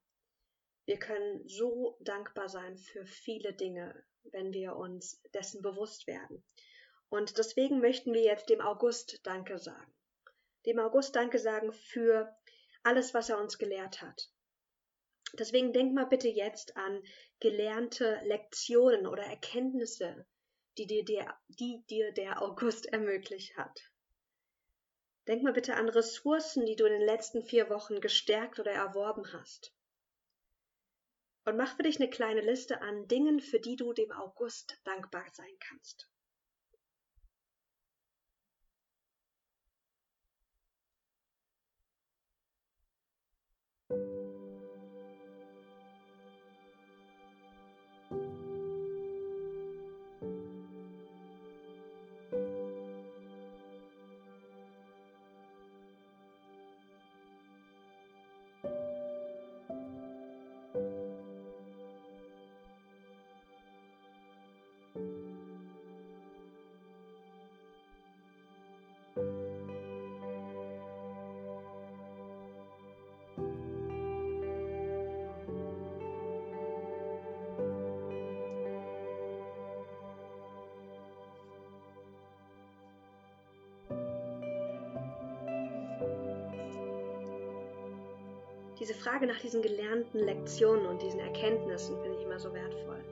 Wir 0.85 0.97
können 0.97 1.47
so 1.47 1.97
dankbar 2.01 2.49
sein 2.49 2.77
für 2.77 3.05
viele 3.05 3.53
Dinge, 3.53 4.03
wenn 4.31 4.51
wir 4.51 4.75
uns 4.75 5.21
dessen 5.33 5.61
bewusst 5.61 6.07
werden. 6.07 6.43
Und 7.09 7.37
deswegen 7.37 7.79
möchten 7.79 8.13
wir 8.13 8.23
jetzt 8.23 8.49
dem 8.49 8.61
August 8.61 9.19
Danke 9.23 9.57
sagen. 9.57 9.93
Dem 10.65 10.79
August 10.79 11.15
Danke 11.15 11.39
sagen 11.39 11.71
für 11.71 12.35
alles, 12.83 13.13
was 13.13 13.29
er 13.29 13.39
uns 13.39 13.57
gelehrt 13.57 14.01
hat. 14.01 14.31
Deswegen 15.33 15.71
denk 15.71 15.93
mal 15.93 16.05
bitte 16.05 16.27
jetzt 16.27 16.75
an 16.75 17.03
gelernte 17.39 18.19
Lektionen 18.25 19.07
oder 19.07 19.23
Erkenntnisse, 19.23 20.25
die 20.77 20.87
dir, 20.87 21.05
der, 21.05 21.39
die 21.47 21.83
dir 21.89 22.11
der 22.11 22.41
August 22.41 22.87
ermöglicht 22.87 23.57
hat. 23.57 23.91
Denk 25.27 25.43
mal 25.43 25.53
bitte 25.53 25.75
an 25.75 25.89
Ressourcen, 25.89 26.65
die 26.65 26.75
du 26.75 26.85
in 26.85 26.93
den 26.93 27.05
letzten 27.05 27.43
vier 27.43 27.69
Wochen 27.69 28.01
gestärkt 28.01 28.59
oder 28.59 28.71
erworben 28.71 29.31
hast. 29.33 29.73
Und 31.45 31.57
mach 31.57 31.75
für 31.75 31.83
dich 31.83 31.99
eine 31.99 32.09
kleine 32.09 32.41
Liste 32.41 32.81
an 32.81 33.07
Dingen, 33.07 33.39
für 33.39 33.59
die 33.59 33.75
du 33.75 33.93
dem 33.93 34.11
August 34.11 34.79
dankbar 34.83 35.25
sein 35.33 35.57
kannst. 35.59 36.07
diese 43.91 44.30
Frage 89.01 89.25
nach 89.25 89.39
diesen 89.39 89.63
gelernten 89.63 90.19
Lektionen 90.19 90.85
und 90.85 91.01
diesen 91.01 91.19
Erkenntnissen 91.19 91.99
finde 92.03 92.19
ich 92.19 92.23
immer 92.23 92.39
so 92.39 92.53
wertvoll. 92.53 93.03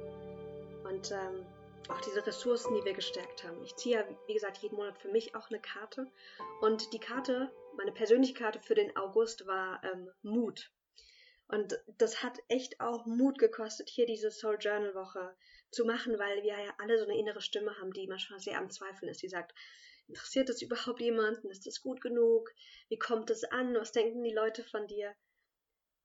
Und 0.84 1.12
ähm, 1.12 1.46
auch 1.90 2.00
diese 2.02 2.26
Ressourcen, 2.26 2.76
die 2.76 2.86
wir 2.86 2.94
gestärkt 2.94 3.44
haben. 3.44 3.64
Ich 3.64 3.76
ziehe 3.76 3.98
ja, 3.98 4.06
wie 4.28 4.34
gesagt, 4.36 4.58
jeden 4.58 4.76
Monat 4.76 5.00
für 5.00 5.08
mich 5.08 5.34
auch 5.34 5.50
eine 5.50 5.60
Karte. 5.60 6.06
Und 6.62 6.94
die 6.94 7.00
Karte, 7.00 7.52
meine 7.76 7.92
persönliche 7.92 8.36
Karte 8.36 8.60
für 8.60 8.76
den 8.76 8.96
August 8.96 9.48
war 9.48 9.84
ähm, 9.84 10.12
Mut. 10.22 10.72
Und 11.48 11.80
das 11.98 12.22
hat 12.22 12.38
echt 12.50 12.80
auch 12.80 13.08
Mut 13.08 13.40
gekostet, 13.40 13.90
hier 13.90 14.06
diese 14.06 14.30
Soul 14.30 14.58
Journal 14.60 14.94
Woche 14.94 15.36
zu 15.72 15.86
machen, 15.86 16.20
weil 16.20 16.44
wir 16.44 16.54
ja 16.54 16.74
alle 16.78 17.00
so 17.00 17.06
eine 17.06 17.18
innere 17.18 17.42
Stimme 17.42 17.76
haben, 17.80 17.94
die 17.94 18.06
manchmal 18.06 18.40
sehr 18.40 18.60
am 18.60 18.70
Zweifeln 18.70 19.10
ist. 19.10 19.24
Die 19.24 19.30
sagt, 19.30 19.56
interessiert 20.08 20.50
das 20.50 20.62
überhaupt 20.62 21.02
jemanden? 21.02 21.50
Ist 21.50 21.66
das 21.66 21.82
gut 21.82 22.02
genug? 22.02 22.52
Wie 22.90 23.00
kommt 23.00 23.32
es 23.32 23.44
an? 23.44 23.74
Was 23.74 23.92
denken 23.92 24.24
die 24.24 24.34
Leute 24.34 24.64
von 24.64 24.86
dir? 24.86 25.16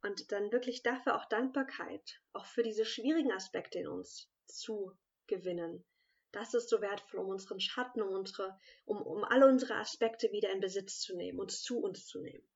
Und 0.05 0.31
dann 0.33 0.53
wirklich 0.53 0.83
dafür 0.83 1.17
auch 1.17 1.25
Dankbarkeit, 1.25 2.21
auch 2.35 2.45
für 2.45 2.63
diese 2.63 2.85
schwierigen 2.85 3.33
Aspekte 3.33 3.79
in 3.79 3.88
uns 3.88 4.31
zu 4.47 4.93
gewinnen. 5.27 5.83
Das 6.31 6.53
ist 6.53 6.69
so 6.69 6.81
wertvoll, 6.83 7.21
um 7.21 7.29
unseren 7.29 7.59
Schatten, 7.59 8.03
um 8.03 8.12
unsere, 8.12 8.59
um, 8.85 9.01
um 9.01 9.25
alle 9.25 9.47
unsere 9.47 9.77
Aspekte 9.77 10.31
wieder 10.31 10.51
in 10.53 10.61
Besitz 10.61 11.01
zu 11.01 11.17
nehmen, 11.17 11.40
uns 11.40 11.62
zu 11.62 11.79
uns 11.79 12.07
zu 12.07 12.21
nehmen. 12.21 12.47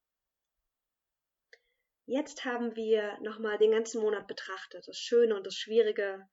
Jetzt 2.04 2.44
haben 2.44 2.76
wir 2.76 3.18
nochmal 3.20 3.56
den 3.56 3.70
ganzen 3.70 4.02
Monat 4.02 4.26
betrachtet, 4.26 4.86
das 4.86 4.98
Schöne 4.98 5.34
und 5.34 5.46
das 5.46 5.54
Schwierige, 5.54 6.28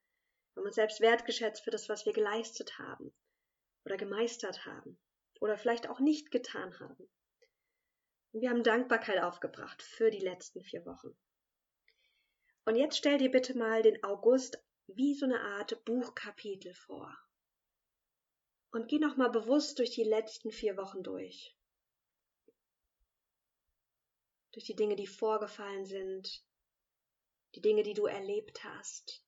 wir 0.54 0.62
haben 0.62 0.66
uns 0.66 0.76
selbst 0.76 1.00
wertgeschätzt 1.02 1.64
für 1.64 1.72
das, 1.72 1.88
was 1.88 2.06
wir 2.06 2.14
geleistet 2.14 2.78
haben 2.78 3.14
oder 3.86 3.96
gemeistert 3.96 4.66
haben 4.66 5.00
oder 5.40 5.58
vielleicht 5.58 5.88
auch 5.88 6.00
nicht 6.00 6.32
getan 6.32 6.78
haben. 6.80 7.10
Wir 8.38 8.50
haben 8.50 8.64
Dankbarkeit 8.64 9.24
aufgebracht 9.24 9.82
für 9.82 10.12
die 10.12 10.20
letzten 10.20 10.62
vier 10.62 10.86
Wochen. 10.86 11.18
Und 12.66 12.76
jetzt 12.76 12.98
stell 12.98 13.18
dir 13.18 13.32
bitte 13.32 13.58
mal 13.58 13.82
den 13.82 14.04
August 14.04 14.62
wie 14.88 15.16
so 15.16 15.26
eine 15.26 15.40
Art 15.40 15.86
Buchkapitel 15.86 16.74
vor. 16.74 17.18
Und 18.72 18.90
geh 18.90 19.00
nochmal 19.00 19.30
bewusst 19.30 19.80
durch 19.80 19.92
die 19.92 20.04
letzten 20.04 20.52
vier 20.52 20.76
Wochen 20.76 21.02
durch. 21.02 21.58
Durch 24.52 24.66
die 24.66 24.76
Dinge, 24.76 24.98
die 24.98 25.08
vorgefallen 25.08 25.86
sind, 25.86 26.46
die 27.56 27.62
Dinge, 27.62 27.84
die 27.84 27.94
du 27.94 28.06
erlebt 28.06 28.66
hast, 28.66 29.24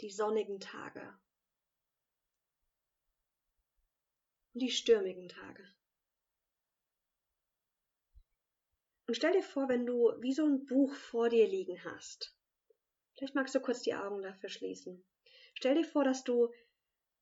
die 0.00 0.10
sonnigen 0.10 0.58
Tage 0.58 1.20
und 4.54 4.62
die 4.62 4.70
stürmigen 4.70 5.28
Tage. 5.28 5.71
Und 9.06 9.14
stell 9.14 9.32
dir 9.32 9.42
vor, 9.42 9.68
wenn 9.68 9.84
du 9.84 10.12
wie 10.20 10.32
so 10.32 10.44
ein 10.44 10.64
Buch 10.66 10.94
vor 10.94 11.28
dir 11.28 11.46
liegen 11.46 11.82
hast. 11.84 12.36
Vielleicht 13.16 13.34
magst 13.34 13.54
du 13.54 13.60
kurz 13.60 13.82
die 13.82 13.94
Augen 13.94 14.22
dafür 14.22 14.48
schließen. 14.48 15.04
Stell 15.54 15.74
dir 15.74 15.84
vor, 15.84 16.04
dass 16.04 16.24
du 16.24 16.52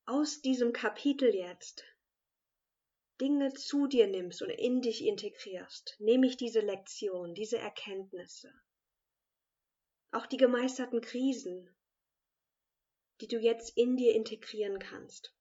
aus 0.06 0.40
diesem 0.40 0.72
Kapitel 0.72 1.34
jetzt 1.34 1.84
Dinge 3.20 3.52
zu 3.52 3.86
dir 3.86 4.06
nimmst 4.06 4.40
und 4.42 4.50
in 4.50 4.80
dich 4.80 5.04
integrierst, 5.04 5.96
nämlich 5.98 6.36
diese 6.36 6.60
Lektion, 6.60 7.34
diese 7.34 7.58
Erkenntnisse, 7.58 8.52
auch 10.10 10.26
die 10.26 10.38
gemeisterten 10.38 11.00
Krisen, 11.00 11.74
die 13.20 13.28
du 13.28 13.38
jetzt 13.38 13.76
in 13.76 13.96
dir 13.96 14.14
integrieren 14.14 14.78
kannst. 14.78 15.34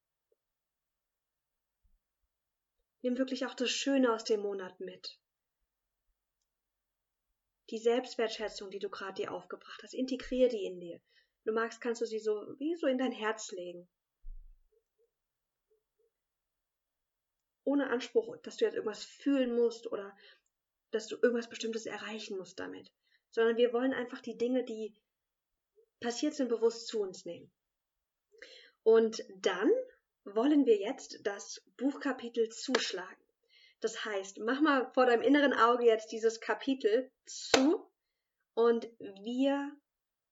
Nimm 3.01 3.17
wirklich 3.17 3.45
auch 3.45 3.53
das 3.53 3.69
Schöne 3.69 4.13
aus 4.13 4.25
dem 4.25 4.41
Monat 4.41 4.79
mit 4.81 5.18
die 7.69 7.77
Selbstwertschätzung, 7.77 8.69
die 8.71 8.79
du 8.79 8.89
gerade 8.89 9.21
dir 9.21 9.31
aufgebracht 9.31 9.81
hast, 9.83 9.93
integrier 9.93 10.49
die 10.49 10.65
in 10.65 10.79
dir. 10.79 10.99
Du 11.45 11.53
magst, 11.53 11.81
kannst 11.81 12.01
du 12.01 12.05
sie 12.05 12.19
so 12.19 12.55
wie 12.59 12.75
so 12.75 12.87
in 12.87 12.97
dein 12.97 13.11
Herz 13.11 13.51
legen. 13.51 13.87
Ohne 17.63 17.89
Anspruch, 17.89 18.37
dass 18.37 18.57
du 18.57 18.65
jetzt 18.65 18.73
irgendwas 18.73 19.03
fühlen 19.03 19.55
musst 19.55 19.91
oder 19.91 20.15
dass 20.91 21.07
du 21.07 21.17
irgendwas 21.17 21.49
Bestimmtes 21.49 21.85
erreichen 21.85 22.37
musst 22.37 22.59
damit. 22.59 22.91
Sondern 23.31 23.57
wir 23.57 23.73
wollen 23.73 23.93
einfach 23.93 24.21
die 24.21 24.37
Dinge, 24.37 24.63
die 24.63 24.95
passiert 25.99 26.33
sind, 26.33 26.49
bewusst 26.49 26.87
zu 26.87 26.99
uns 26.99 27.25
nehmen. 27.25 27.51
Und 28.83 29.23
dann 29.37 29.71
wollen 30.23 30.65
wir 30.65 30.77
jetzt 30.77 31.19
das 31.23 31.61
Buchkapitel 31.77 32.49
zuschlagen. 32.49 33.28
Das 33.81 34.03
heißt, 34.03 34.39
mach 34.39 34.61
mal 34.61 34.91
vor 34.93 35.05
deinem 35.05 35.21
inneren 35.21 35.53
Auge 35.53 35.85
jetzt 35.85 36.11
dieses 36.11 36.41
Kapitel 36.41 37.11
zu 37.25 37.89
und 38.53 38.89
wir 38.99 39.71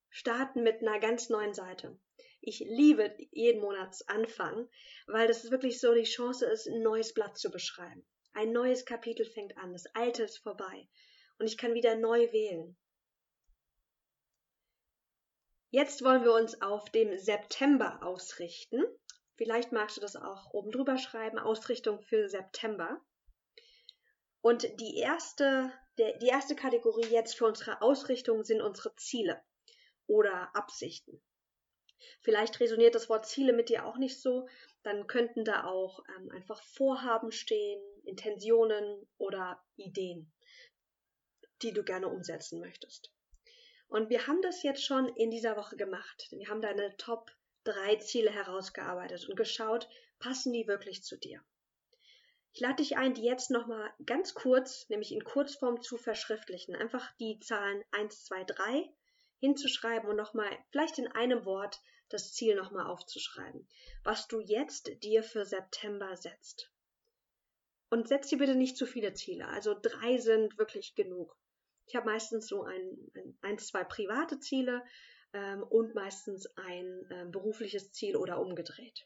starten 0.09 0.63
mit 0.63 0.81
einer 0.81 0.99
ganz 0.99 1.29
neuen 1.29 1.53
Seite. 1.53 1.97
Ich 2.41 2.59
liebe 2.59 3.15
jeden 3.31 3.61
Monatsanfang, 3.61 4.69
weil 5.07 5.27
das 5.27 5.49
wirklich 5.49 5.79
so 5.79 5.93
die 5.93 6.03
Chance 6.03 6.45
ist, 6.45 6.67
ein 6.67 6.81
neues 6.81 7.13
Blatt 7.13 7.37
zu 7.37 7.49
beschreiben. 7.49 8.05
Ein 8.33 8.51
neues 8.51 8.85
Kapitel 8.85 9.25
fängt 9.25 9.57
an, 9.57 9.73
das 9.73 9.85
alte 9.95 10.23
ist 10.23 10.37
vorbei 10.39 10.87
und 11.39 11.47
ich 11.47 11.57
kann 11.57 11.73
wieder 11.73 11.95
neu 11.95 12.31
wählen. 12.31 12.77
Jetzt 15.69 16.03
wollen 16.03 16.23
wir 16.23 16.33
uns 16.33 16.61
auf 16.61 16.89
dem 16.91 17.17
September 17.17 18.01
ausrichten. 18.01 18.83
Vielleicht 19.35 19.71
magst 19.71 19.97
du 19.97 20.01
das 20.01 20.15
auch 20.15 20.53
oben 20.53 20.71
drüber 20.71 20.97
schreiben, 20.97 21.37
Ausrichtung 21.37 22.01
für 22.01 22.29
September. 22.29 23.01
Und 24.47 24.79
die 24.79 24.95
erste, 24.95 25.73
die 25.97 26.27
erste 26.27 26.55
Kategorie 26.55 27.07
jetzt 27.07 27.35
für 27.35 27.43
unsere 27.43 27.81
Ausrichtung 27.81 28.45
sind 28.45 28.61
unsere 28.61 28.95
Ziele 28.95 29.43
oder 30.05 30.55
Absichten. 30.55 31.21
Vielleicht 32.21 32.57
resoniert 32.61 32.95
das 32.95 33.09
Wort 33.09 33.25
Ziele 33.25 33.51
mit 33.51 33.67
dir 33.67 33.85
auch 33.85 33.97
nicht 33.97 34.21
so, 34.21 34.47
dann 34.83 35.05
könnten 35.05 35.43
da 35.43 35.65
auch 35.65 36.01
ähm, 36.15 36.31
einfach 36.31 36.63
Vorhaben 36.63 37.33
stehen, 37.33 37.81
Intentionen 38.05 39.05
oder 39.17 39.61
Ideen, 39.75 40.31
die 41.61 41.73
du 41.73 41.83
gerne 41.83 42.07
umsetzen 42.07 42.61
möchtest. 42.61 43.11
Und 43.89 44.09
wir 44.09 44.27
haben 44.27 44.41
das 44.41 44.63
jetzt 44.63 44.85
schon 44.85 45.09
in 45.17 45.29
dieser 45.29 45.57
Woche 45.57 45.75
gemacht. 45.75 46.29
Wir 46.31 46.47
haben 46.47 46.61
deine 46.61 46.95
Top 46.95 47.35
drei 47.65 47.97
Ziele 47.97 48.31
herausgearbeitet 48.31 49.27
und 49.27 49.35
geschaut, 49.35 49.89
passen 50.19 50.53
die 50.53 50.67
wirklich 50.67 51.03
zu 51.03 51.17
dir? 51.17 51.43
Ich 52.57 52.61
lade 52.61 52.77
dich 52.77 52.97
ein, 52.97 53.13
die 53.13 53.21
jetzt 53.21 53.51
nochmal 53.51 53.87
ganz 54.03 54.33
kurz, 54.33 54.89
nämlich 54.89 55.11
in 55.11 55.23
Kurzform 55.23 55.79
zu 55.79 55.95
verschriftlichen. 55.95 56.75
Einfach 56.75 57.15
die 57.17 57.37
Zahlen 57.39 57.83
1, 57.91 58.25
2, 58.25 58.45
3 58.45 58.89
hinzuschreiben 59.37 60.09
und 60.09 60.15
nochmal 60.15 60.49
vielleicht 60.71 60.97
in 60.97 61.05
einem 61.05 61.45
Wort 61.45 61.79
das 62.09 62.33
Ziel 62.33 62.55
nochmal 62.55 62.87
aufzuschreiben, 62.87 63.69
was 64.03 64.27
du 64.27 64.39
jetzt 64.39 64.89
dir 65.03 65.21
für 65.21 65.45
September 65.45 66.17
setzt. 66.17 66.71
Und 67.91 68.07
setz 68.07 68.29
dir 68.29 68.39
bitte 68.39 68.55
nicht 68.55 68.75
zu 68.75 68.87
viele 68.87 69.13
Ziele. 69.13 69.47
Also 69.49 69.75
drei 69.79 70.17
sind 70.17 70.57
wirklich 70.57 70.95
genug. 70.95 71.37
Ich 71.85 71.95
habe 71.95 72.07
meistens 72.07 72.47
so 72.47 72.63
ein, 72.63 73.11
ein, 73.13 73.37
ein, 73.41 73.59
zwei 73.59 73.83
private 73.83 74.39
Ziele 74.39 74.83
ähm, 75.31 75.61
und 75.61 75.93
meistens 75.93 76.47
ein 76.55 77.05
äh, 77.11 77.25
berufliches 77.29 77.91
Ziel 77.91 78.15
oder 78.15 78.39
umgedreht. 78.39 79.05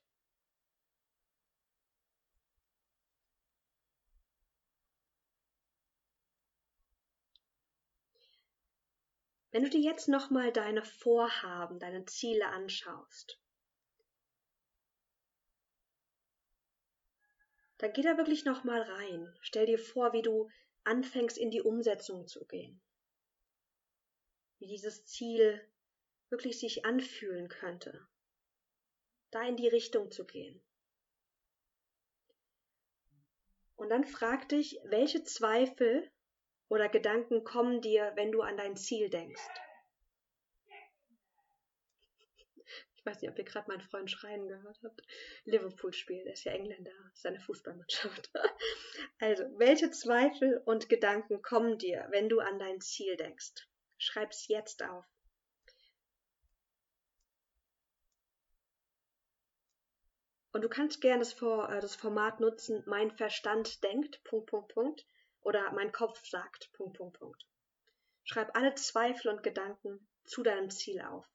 Wenn 9.52 9.64
du 9.64 9.70
dir 9.70 9.82
jetzt 9.82 10.08
nochmal 10.08 10.54
deine 10.54 10.82
Vorhaben, 10.82 11.78
deine 11.78 12.06
Ziele 12.06 12.48
anschaust, 12.48 13.38
dann 17.78 17.92
geh 17.94 18.02
da 18.02 18.18
wirklich 18.18 18.46
nochmal 18.46 18.82
rein. 18.82 19.36
Stell 19.42 19.66
dir 19.66 19.80
vor, 19.80 20.14
wie 20.14 20.22
du 20.22 20.50
anfängst, 20.84 21.38
in 21.38 21.52
die 21.52 21.62
Umsetzung 21.62 22.28
zu 22.28 22.46
gehen. 22.46 22.82
Wie 24.60 24.68
dieses 24.68 25.06
Ziel 25.06 25.60
wirklich 26.30 26.60
sich 26.60 26.86
anfühlen 26.86 27.50
könnte. 27.50 28.08
Da 29.32 29.42
in 29.48 29.58
die 29.58 29.68
Richtung 29.68 30.12
zu 30.12 30.26
gehen. 30.26 30.64
Und 33.76 33.90
dann 33.90 34.06
frag 34.06 34.48
dich, 34.48 34.80
welche 34.86 35.24
Zweifel 35.24 36.10
oder 36.72 36.88
Gedanken 36.88 37.44
kommen 37.44 37.82
dir, 37.82 38.14
wenn 38.16 38.32
du 38.32 38.42
an 38.42 38.56
dein 38.56 38.78
Ziel 38.78 39.10
denkst? 39.10 39.46
Ich 42.96 43.06
weiß 43.06 43.22
nicht, 43.22 43.30
ob 43.30 43.38
ihr 43.38 43.44
gerade 43.44 43.70
meinen 43.70 43.82
Freund 43.82 44.10
schreien 44.10 44.48
gehört 44.48 44.80
habt. 44.82 45.02
Liverpool 45.44 45.92
spielt, 45.92 46.26
er 46.26 46.34
ist 46.34 46.46
ja 46.46 46.54
Engländer, 46.54 46.94
seine 47.14 47.42
Fußballmannschaft. 47.42 48.32
Also, 49.20 49.44
welche 49.58 49.92
Zweifel 49.92 50.62
und 50.66 50.88
Gedanken 50.88 51.42
kommen 51.42 51.78
dir, 51.78 52.08
wenn 52.10 52.30
du 52.30 52.40
an 52.40 52.58
dein 52.58 52.80
Ziel 52.80 53.18
denkst? 53.18 53.68
Schreib's 53.98 54.48
jetzt 54.48 54.82
auf. 54.82 55.06
Und 60.54 60.64
du 60.64 60.70
kannst 60.70 61.02
gerne 61.02 61.20
das, 61.20 61.34
äh, 61.34 61.82
das 61.82 61.96
Format 61.96 62.40
nutzen, 62.40 62.82
mein 62.88 63.12
Verstand 63.12 63.84
denkt, 63.84 64.24
Punkt, 64.24 64.50
Punkt, 64.50 64.74
Punkt 64.74 65.06
oder 65.42 65.72
mein 65.72 65.92
Kopf 65.92 66.24
sagt. 66.26 66.72
Punkt, 66.74 66.98
Punkt, 66.98 67.20
Punkt. 67.20 67.48
Schreib 68.24 68.56
alle 68.56 68.76
Zweifel 68.76 69.32
und 69.32 69.44
Gedanken 69.44 70.08
zu 70.26 70.44
deinem 70.44 70.70
Ziel 70.70 71.02
auf. 71.02 71.26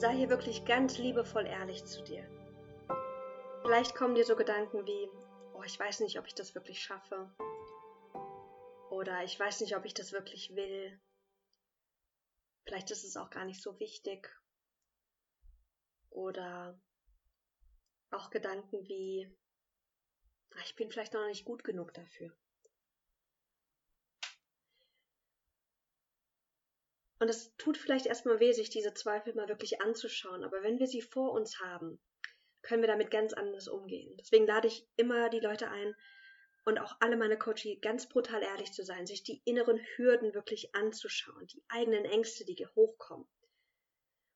Sei 0.00 0.16
hier 0.16 0.30
wirklich 0.30 0.64
ganz 0.64 0.96
liebevoll 0.96 1.46
ehrlich 1.46 1.84
zu 1.84 2.02
dir. 2.02 2.26
Vielleicht 3.60 3.94
kommen 3.94 4.14
dir 4.14 4.24
so 4.24 4.34
Gedanken 4.34 4.86
wie, 4.86 5.10
oh, 5.52 5.62
ich 5.62 5.78
weiß 5.78 6.00
nicht, 6.00 6.18
ob 6.18 6.26
ich 6.26 6.34
das 6.34 6.54
wirklich 6.54 6.82
schaffe. 6.82 7.30
Oder 8.90 9.22
ich 9.24 9.38
weiß 9.38 9.60
nicht, 9.60 9.76
ob 9.76 9.84
ich 9.84 9.92
das 9.92 10.12
wirklich 10.12 10.56
will. 10.56 10.98
Vielleicht 12.64 12.90
ist 12.90 13.04
es 13.04 13.18
auch 13.18 13.28
gar 13.28 13.44
nicht 13.44 13.62
so 13.62 13.78
wichtig. 13.78 14.34
Oder 16.08 16.80
auch 18.10 18.30
Gedanken 18.30 18.88
wie, 18.88 19.30
ah, 20.54 20.62
ich 20.64 20.76
bin 20.76 20.90
vielleicht 20.90 21.12
noch 21.12 21.26
nicht 21.26 21.44
gut 21.44 21.62
genug 21.62 21.92
dafür. 21.92 22.34
Und 27.20 27.28
es 27.28 27.54
tut 27.56 27.76
vielleicht 27.76 28.06
erstmal 28.06 28.40
weh, 28.40 28.52
sich 28.52 28.70
diese 28.70 28.94
Zweifel 28.94 29.34
mal 29.34 29.48
wirklich 29.48 29.82
anzuschauen. 29.82 30.42
Aber 30.42 30.62
wenn 30.62 30.78
wir 30.78 30.86
sie 30.86 31.02
vor 31.02 31.32
uns 31.32 31.60
haben, 31.60 32.00
können 32.62 32.82
wir 32.82 32.88
damit 32.88 33.10
ganz 33.10 33.34
anders 33.34 33.68
umgehen. 33.68 34.16
Deswegen 34.16 34.46
lade 34.46 34.68
ich 34.68 34.88
immer 34.96 35.28
die 35.28 35.40
Leute 35.40 35.68
ein 35.68 35.94
und 36.64 36.78
auch 36.78 36.96
alle 37.00 37.18
meine 37.18 37.38
Coaches 37.38 37.80
ganz 37.82 38.08
brutal 38.08 38.42
ehrlich 38.42 38.72
zu 38.72 38.84
sein, 38.84 39.06
sich 39.06 39.22
die 39.22 39.42
inneren 39.44 39.78
Hürden 39.96 40.32
wirklich 40.32 40.74
anzuschauen, 40.74 41.46
die 41.46 41.62
eigenen 41.68 42.06
Ängste, 42.06 42.46
die 42.46 42.66
hochkommen. 42.74 43.28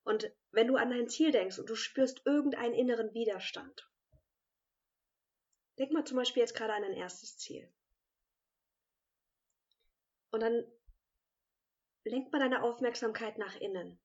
Und 0.04 0.30
wenn 0.50 0.66
du 0.68 0.76
an 0.76 0.90
dein 0.90 1.08
Ziel 1.08 1.32
denkst 1.32 1.58
und 1.58 1.70
du 1.70 1.76
spürst 1.76 2.20
irgendeinen 2.26 2.74
inneren 2.74 3.14
Widerstand, 3.14 3.90
denk 5.78 5.90
mal 5.92 6.04
zum 6.04 6.18
Beispiel 6.18 6.42
jetzt 6.42 6.54
gerade 6.54 6.74
an 6.74 6.82
dein 6.82 6.92
erstes 6.92 7.38
Ziel. 7.38 7.72
Und 10.30 10.40
dann 10.40 10.66
lenk 12.04 12.32
mal 12.32 12.38
deine 12.38 12.62
Aufmerksamkeit 12.62 13.38
nach 13.38 13.56
innen. 13.56 13.98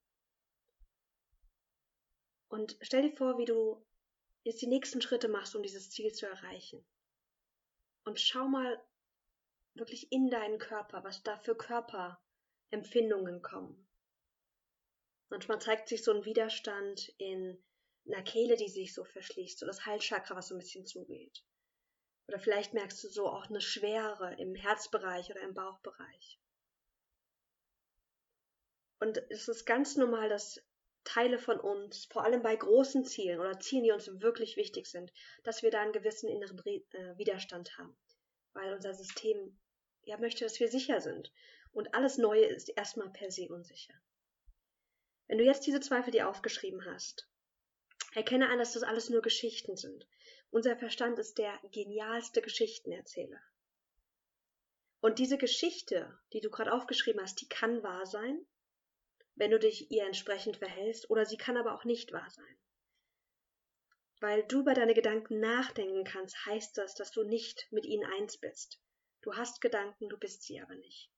Und 2.48 2.76
stell 2.80 3.02
dir 3.02 3.16
vor, 3.16 3.38
wie 3.38 3.44
du 3.44 3.86
jetzt 4.42 4.62
die 4.62 4.66
nächsten 4.66 5.00
Schritte 5.00 5.28
machst, 5.28 5.54
um 5.54 5.62
dieses 5.62 5.90
Ziel 5.90 6.12
zu 6.12 6.26
erreichen. 6.26 6.84
Und 8.04 8.18
schau 8.18 8.48
mal 8.48 8.82
wirklich 9.74 10.10
in 10.10 10.30
deinen 10.30 10.58
Körper, 10.58 11.04
was 11.04 11.22
da 11.22 11.36
für 11.38 11.54
Körperempfindungen 11.54 13.42
kommen. 13.42 13.86
Manchmal 15.28 15.60
zeigt 15.60 15.88
sich 15.88 16.02
so 16.02 16.12
ein 16.12 16.24
Widerstand 16.24 17.14
in 17.18 17.62
einer 18.06 18.22
Kehle, 18.22 18.56
die 18.56 18.68
sich 18.68 18.94
so 18.94 19.04
verschließt, 19.04 19.58
so 19.58 19.66
das 19.66 19.86
Halschakra, 19.86 20.34
was 20.34 20.48
so 20.48 20.56
ein 20.56 20.58
bisschen 20.58 20.86
zugeht. 20.86 21.44
Oder 22.26 22.40
vielleicht 22.40 22.74
merkst 22.74 23.04
du 23.04 23.08
so 23.08 23.28
auch 23.28 23.46
eine 23.46 23.60
Schwere 23.60 24.34
im 24.40 24.54
Herzbereich 24.54 25.30
oder 25.30 25.42
im 25.42 25.54
Bauchbereich. 25.54 26.40
Und 29.00 29.18
es 29.30 29.48
ist 29.48 29.64
ganz 29.64 29.96
normal, 29.96 30.28
dass 30.28 30.62
Teile 31.04 31.38
von 31.38 31.58
uns, 31.58 32.04
vor 32.04 32.22
allem 32.22 32.42
bei 32.42 32.54
großen 32.54 33.06
Zielen 33.06 33.40
oder 33.40 33.58
Zielen, 33.58 33.84
die 33.84 33.92
uns 33.92 34.20
wirklich 34.20 34.56
wichtig 34.56 34.86
sind, 34.86 35.10
dass 35.42 35.62
wir 35.62 35.70
da 35.70 35.80
einen 35.80 35.92
gewissen 35.94 36.28
inneren 36.28 36.58
äh, 36.66 37.16
Widerstand 37.16 37.78
haben. 37.78 37.96
Weil 38.52 38.74
unser 38.74 38.92
System 38.92 39.58
ja 40.02 40.18
möchte, 40.18 40.44
dass 40.44 40.60
wir 40.60 40.68
sicher 40.68 41.00
sind. 41.00 41.32
Und 41.72 41.94
alles 41.94 42.18
Neue 42.18 42.44
ist 42.44 42.68
erstmal 42.76 43.10
per 43.10 43.30
se 43.30 43.48
unsicher. 43.48 43.94
Wenn 45.28 45.38
du 45.38 45.44
jetzt 45.44 45.66
diese 45.66 45.80
Zweifel 45.80 46.10
dir 46.10 46.28
aufgeschrieben 46.28 46.84
hast, 46.84 47.26
erkenne 48.14 48.50
an, 48.50 48.58
dass 48.58 48.74
das 48.74 48.82
alles 48.82 49.08
nur 49.08 49.22
Geschichten 49.22 49.76
sind. 49.76 50.06
Unser 50.50 50.76
Verstand 50.76 51.18
ist 51.18 51.38
der 51.38 51.58
genialste 51.72 52.42
Geschichtenerzähler. 52.42 53.40
Und 55.00 55.18
diese 55.18 55.38
Geschichte, 55.38 56.18
die 56.34 56.40
du 56.40 56.50
gerade 56.50 56.72
aufgeschrieben 56.72 57.22
hast, 57.22 57.40
die 57.40 57.48
kann 57.48 57.82
wahr 57.82 58.04
sein 58.04 58.44
wenn 59.40 59.50
du 59.50 59.58
dich 59.58 59.90
ihr 59.90 60.04
entsprechend 60.04 60.58
verhältst, 60.58 61.08
oder 61.08 61.24
sie 61.24 61.38
kann 61.38 61.56
aber 61.56 61.74
auch 61.74 61.84
nicht 61.84 62.12
wahr 62.12 62.28
sein. 62.28 62.58
Weil 64.20 64.42
du 64.42 64.60
über 64.60 64.74
deine 64.74 64.92
Gedanken 64.92 65.40
nachdenken 65.40 66.04
kannst, 66.04 66.44
heißt 66.44 66.76
das, 66.76 66.94
dass 66.94 67.10
du 67.10 67.24
nicht 67.24 67.66
mit 67.70 67.86
ihnen 67.86 68.04
eins 68.04 68.36
bist. 68.36 68.82
Du 69.22 69.34
hast 69.34 69.62
Gedanken, 69.62 70.10
du 70.10 70.18
bist 70.18 70.42
sie 70.42 70.60
aber 70.60 70.74
nicht. 70.74 71.10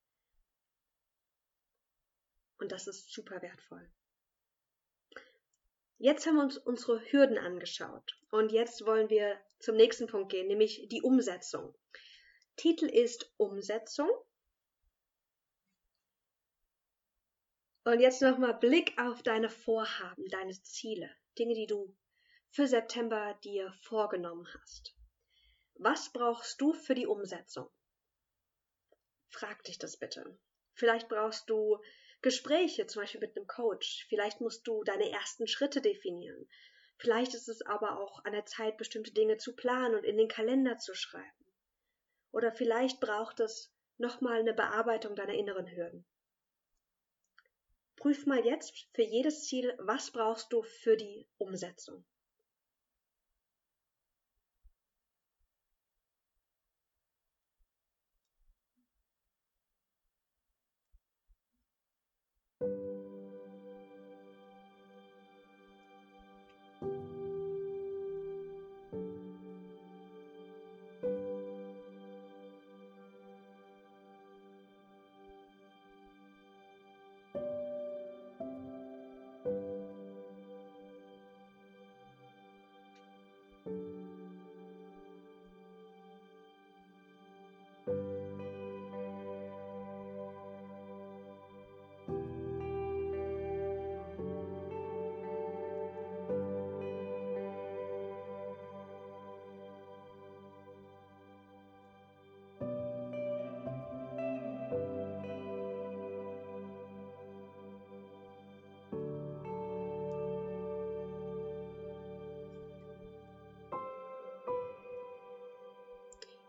Und 2.59 2.71
das 2.71 2.87
ist 2.87 3.13
super 3.13 3.43
wertvoll. 3.43 3.91
Jetzt 5.99 6.25
haben 6.25 6.37
wir 6.37 6.45
uns 6.45 6.59
unsere 6.59 7.01
Hürden 7.11 7.39
angeschaut 7.39 8.17
und 8.31 8.53
jetzt 8.53 8.87
wollen 8.87 9.11
wir 9.11 9.41
zum 9.59 9.75
nächsten 9.75 10.07
Punkt 10.07 10.31
gehen, 10.31 10.47
nämlich 10.47 10.87
die 10.89 11.03
Umsetzung. 11.03 11.75
Titel 12.55 12.87
ist 12.87 13.35
Umsetzung 13.37 14.09
Und 17.85 17.99
jetzt 17.99 18.23
nochmal 18.23 18.55
Blick 18.55 18.97
auf 18.97 19.25
deine 19.25 19.51
Vorhaben, 19.51 20.29
deine 20.29 20.53
Ziele, 20.63 21.11
Dinge, 21.37 21.55
die 21.55 21.67
du 21.67 21.97
für 22.51 22.69
September 22.69 23.37
dir 23.43 23.75
vorgenommen 23.83 24.47
hast. 24.61 24.95
Was 25.75 26.13
brauchst 26.13 26.61
du 26.61 26.75
für 26.75 26.95
die 26.95 27.07
Umsetzung? 27.09 27.69
Frag 29.31 29.65
dich 29.65 29.79
das 29.79 29.97
bitte. 29.97 30.39
Vielleicht 30.75 31.09
brauchst 31.09 31.51
du 31.51 31.81
Gespräche, 32.21 32.87
zum 32.87 33.03
Beispiel 33.03 33.21
mit 33.21 33.37
einem 33.37 33.49
Coach. 33.49 34.07
Vielleicht 34.09 34.41
musst 34.41 34.65
du 34.69 34.85
deine 34.85 35.11
ersten 35.11 35.49
Schritte 35.49 35.81
definieren. 35.81 36.49
Vielleicht 36.99 37.35
ist 37.35 37.49
es 37.49 37.63
aber 37.63 37.99
auch 37.99 38.25
an 38.25 38.33
der 38.33 38.47
Zeit, 38.47 38.77
bestimmte 38.77 39.13
Dinge 39.13 39.39
zu 39.39 39.57
planen 39.57 39.97
und 39.97 40.05
in 40.05 40.17
den 40.17 40.29
Kalender 40.29 40.79
zu 40.79 40.95
schreiben. 40.95 41.53
Oder 42.31 42.53
vielleicht 42.53 43.01
braucht 43.01 43.41
es 43.41 43.75
nochmal 43.99 44.39
eine 44.39 44.55
Bearbeitung 44.55 45.17
deiner 45.17 45.35
inneren 45.35 45.67
Hürden. 45.67 46.07
Prüf 48.03 48.27
mal 48.27 48.45
jetzt 48.45 48.89
für 48.95 49.03
jedes 49.03 49.45
Ziel, 49.45 49.75
was 49.79 50.11
brauchst 50.11 50.53
du 50.53 50.65
für 50.65 50.97
die 50.97 51.25
Umsetzung. 51.39 52.05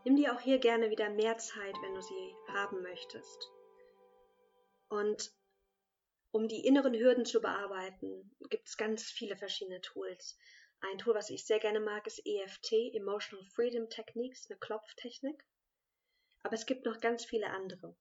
Nimm 0.05 0.17
dir 0.17 0.35
auch 0.35 0.41
hier 0.41 0.59
gerne 0.59 0.89
wieder 0.89 1.09
mehr 1.09 1.37
Zeit, 1.37 1.75
wenn 1.81 1.95
du 1.95 2.01
sie 2.01 2.35
haben 2.49 2.81
möchtest. 2.81 3.51
Und 4.89 5.31
um 6.31 6.47
die 6.47 6.65
inneren 6.65 6.93
Hürden 6.93 7.25
zu 7.25 7.39
bearbeiten, 7.39 8.35
gibt 8.49 8.67
es 8.67 8.75
ganz 8.75 9.03
viele 9.03 9.37
verschiedene 9.37 9.79
Tools. 9.81 10.37
Ein 10.81 10.97
Tool, 10.97 11.15
was 11.15 11.29
ich 11.29 11.45
sehr 11.45 11.59
gerne 11.59 11.79
mag, 11.79 12.05
ist 12.05 12.25
EFT, 12.25 12.73
Emotional 12.93 13.45
Freedom 13.45 13.89
Techniques, 13.89 14.49
eine 14.49 14.59
Klopftechnik. 14.59 15.45
Aber 16.41 16.55
es 16.55 16.65
gibt 16.65 16.85
noch 16.85 16.99
ganz 16.99 17.23
viele 17.23 17.47
andere. 17.47 17.95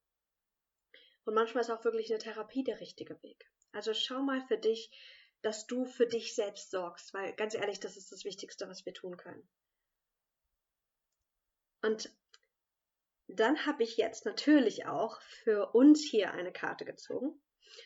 Und 1.24 1.34
manchmal 1.34 1.62
ist 1.62 1.70
auch 1.70 1.84
wirklich 1.84 2.10
eine 2.10 2.18
Therapie 2.18 2.64
der 2.64 2.80
richtige 2.80 3.22
Weg. 3.22 3.48
Also 3.70 3.94
schau 3.94 4.22
mal 4.22 4.40
für 4.48 4.58
dich, 4.58 4.90
dass 5.40 5.68
du 5.68 5.84
für 5.84 6.06
dich 6.06 6.34
selbst 6.34 6.70
sorgst, 6.72 7.14
weil 7.14 7.32
ganz 7.34 7.54
ehrlich, 7.54 7.78
das 7.78 7.96
ist 7.96 8.10
das 8.10 8.24
Wichtigste, 8.24 8.68
was 8.68 8.84
wir 8.84 8.92
tun 8.92 9.16
können. 9.16 9.48
Und 11.82 12.10
dann 13.28 13.66
habe 13.66 13.82
ich 13.82 13.96
jetzt 13.96 14.24
natürlich 14.24 14.86
auch 14.86 15.20
für 15.20 15.74
uns 15.74 16.02
hier 16.02 16.32
eine 16.32 16.52
Karte 16.52 16.84
gezogen. 16.84 17.40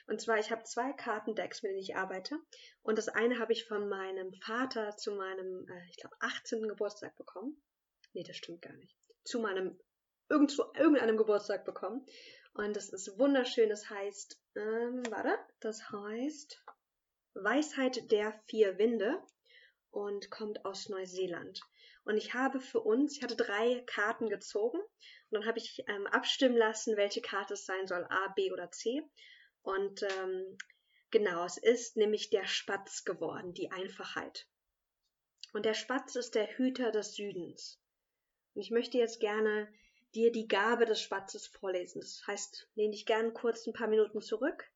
Und 0.06 0.20
zwar, 0.20 0.38
ich 0.38 0.50
habe 0.50 0.64
zwei 0.64 0.92
Kartendecks, 0.92 1.62
mit 1.62 1.70
denen 1.70 1.80
ich 1.80 1.96
arbeite. 1.96 2.38
Und 2.82 2.98
das 2.98 3.08
eine 3.08 3.38
habe 3.38 3.52
ich 3.52 3.66
von 3.66 3.88
meinem 3.88 4.32
Vater 4.34 4.96
zu 4.96 5.12
meinem, 5.12 5.66
äh, 5.68 5.88
ich 5.90 5.96
glaube, 5.96 6.16
18. 6.20 6.68
Geburtstag 6.68 7.16
bekommen. 7.16 7.60
Nee, 8.12 8.24
das 8.24 8.36
stimmt 8.36 8.62
gar 8.62 8.74
nicht. 8.74 8.96
Zu 9.24 9.40
meinem, 9.40 9.78
irgendwo, 10.28 10.64
irgendeinem 10.74 11.16
Geburtstag 11.16 11.64
bekommen. 11.64 12.04
Und 12.54 12.74
das 12.74 12.88
ist 12.88 13.18
wunderschön. 13.18 13.68
Das 13.68 13.88
heißt, 13.88 14.40
ähm, 14.56 15.02
warte, 15.10 15.38
das 15.60 15.90
heißt 15.90 16.62
Weisheit 17.34 18.10
der 18.10 18.32
vier 18.46 18.78
Winde 18.78 19.22
und 19.90 20.30
kommt 20.30 20.64
aus 20.64 20.88
Neuseeland. 20.88 21.60
Und 22.06 22.16
ich 22.16 22.34
habe 22.34 22.60
für 22.60 22.80
uns, 22.80 23.16
ich 23.16 23.22
hatte 23.24 23.34
drei 23.34 23.82
Karten 23.84 24.28
gezogen 24.28 24.78
und 24.78 25.32
dann 25.32 25.44
habe 25.44 25.58
ich 25.58 25.82
ähm, 25.88 26.06
abstimmen 26.06 26.56
lassen, 26.56 26.96
welche 26.96 27.20
Karte 27.20 27.54
es 27.54 27.66
sein 27.66 27.88
soll, 27.88 28.06
A, 28.08 28.28
B 28.28 28.52
oder 28.52 28.70
C. 28.70 29.02
Und 29.62 30.04
ähm, 30.04 30.56
genau, 31.10 31.44
es 31.44 31.56
ist 31.56 31.96
nämlich 31.96 32.30
der 32.30 32.46
Spatz 32.46 33.04
geworden, 33.04 33.54
die 33.54 33.72
Einfachheit. 33.72 34.46
Und 35.52 35.64
der 35.64 35.74
Spatz 35.74 36.14
ist 36.14 36.36
der 36.36 36.46
Hüter 36.56 36.92
des 36.92 37.16
Südens. 37.16 37.82
Und 38.54 38.60
ich 38.62 38.70
möchte 38.70 38.98
jetzt 38.98 39.18
gerne 39.18 39.68
dir 40.14 40.30
die 40.30 40.46
Gabe 40.46 40.86
des 40.86 41.00
Spatzes 41.02 41.48
vorlesen. 41.48 42.00
Das 42.00 42.22
heißt, 42.24 42.70
lehn 42.76 42.92
dich 42.92 43.04
gerne 43.06 43.32
kurz 43.32 43.66
ein 43.66 43.72
paar 43.72 43.88
Minuten 43.88 44.22
zurück 44.22 44.70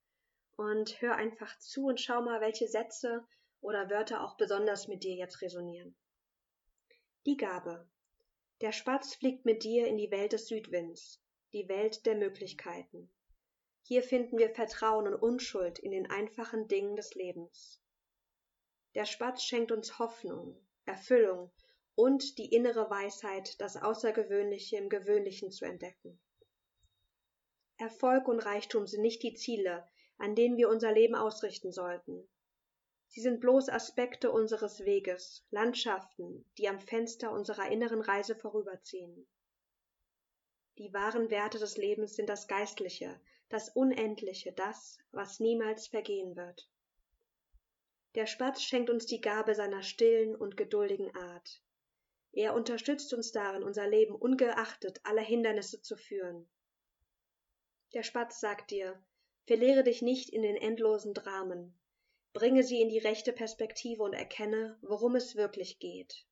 und 0.57 1.01
hör 1.01 1.14
einfach 1.14 1.57
zu 1.61 1.85
und 1.87 2.01
schau 2.01 2.23
mal, 2.23 2.40
welche 2.40 2.66
Sätze 2.66 3.25
oder 3.61 3.88
Wörter 3.88 4.25
auch 4.25 4.37
besonders 4.37 4.88
mit 4.88 5.05
dir 5.05 5.14
jetzt 5.14 5.43
resonieren. 5.43 5.95
Die 7.26 7.37
Gabe. 7.37 7.87
Der 8.62 8.72
Spatz 8.72 9.14
fliegt 9.14 9.44
mit 9.44 9.62
dir 9.62 9.87
in 9.87 9.98
die 9.98 10.11
Welt 10.11 10.33
des 10.33 10.46
Südwinds, 10.46 11.20
die 11.52 11.68
Welt 11.68 12.06
der 12.06 12.14
Möglichkeiten. 12.14 13.11
Hier 13.83 14.02
finden 14.02 14.38
wir 14.38 14.48
Vertrauen 14.54 15.06
und 15.06 15.16
Unschuld 15.16 15.78
in 15.78 15.90
den 15.90 16.11
einfachen 16.11 16.66
Dingen 16.66 16.96
des 16.96 17.14
Lebens. 17.14 17.83
Der 18.94 19.04
Spatz 19.04 19.42
schenkt 19.42 19.70
uns 19.70 19.98
Hoffnung, 19.98 20.66
Erfüllung 20.87 21.52
und 21.94 22.38
die 22.38 22.54
innere 22.54 22.88
Weisheit, 22.88 23.61
das 23.61 23.76
Außergewöhnliche 23.76 24.78
im 24.78 24.88
Gewöhnlichen 24.88 25.50
zu 25.50 25.66
entdecken. 25.66 26.18
Erfolg 27.76 28.28
und 28.28 28.38
Reichtum 28.38 28.87
sind 28.87 29.02
nicht 29.02 29.22
die 29.22 29.35
Ziele, 29.35 29.87
an 30.16 30.35
denen 30.35 30.56
wir 30.56 30.70
unser 30.70 30.92
Leben 30.92 31.14
ausrichten 31.14 31.70
sollten. 31.70 32.26
Sie 33.12 33.20
sind 33.20 33.40
bloß 33.40 33.68
Aspekte 33.70 34.31
unseres 34.31 34.85
Weges, 34.85 35.44
Landschaften, 35.51 36.44
die 36.59 36.68
am 36.68 36.79
Fenster 36.79 37.33
unserer 37.33 37.68
inneren 37.68 38.01
Reise 38.01 38.37
vorüberziehen. 38.37 39.27
Die 40.79 40.94
wahren 40.94 41.29
Werte 41.29 41.59
des 41.59 41.77
Lebens 41.77 42.14
sind 42.14 42.29
das 42.29 42.46
Geistliche, 42.46 43.20
das 43.49 43.68
Unendliche, 43.68 44.53
das, 44.53 44.96
was 45.11 45.40
niemals 45.40 45.88
vergehen 45.88 46.37
wird. 46.37 46.70
Der 48.14 48.27
Spatz 48.27 48.62
schenkt 48.62 48.90
uns 48.90 49.07
die 49.07 49.20
Gabe 49.20 49.57
seiner 49.57 49.83
stillen 49.83 50.37
und 50.37 50.57
geduldigen 50.57 51.12
Art. 51.16 51.61
Er 52.31 52.55
unterstützt 52.55 53.12
uns 53.12 53.33
darin, 53.33 53.64
unser 53.64 53.88
Leben 53.88 54.14
ungeachtet 54.14 55.01
aller 55.03 55.23
Hindernisse 55.23 55.83
zu 55.83 55.96
führen. 55.96 56.49
Der 57.92 58.05
Spatz 58.05 58.38
sagt 58.38 58.70
dir, 58.70 59.03
verliere 59.49 59.83
dich 59.83 60.01
nicht 60.01 60.31
in 60.31 60.42
den 60.42 60.57
endlosen 60.57 61.12
Dramen, 61.12 61.77
Bringe 62.33 62.62
sie 62.62 62.81
in 62.81 62.88
die 62.88 62.99
rechte 62.99 63.33
Perspektive 63.33 64.05
und 64.05 64.12
erkenne, 64.12 64.79
worum 64.83 65.16
es 65.16 65.35
wirklich 65.35 65.81
geht. 65.81 66.27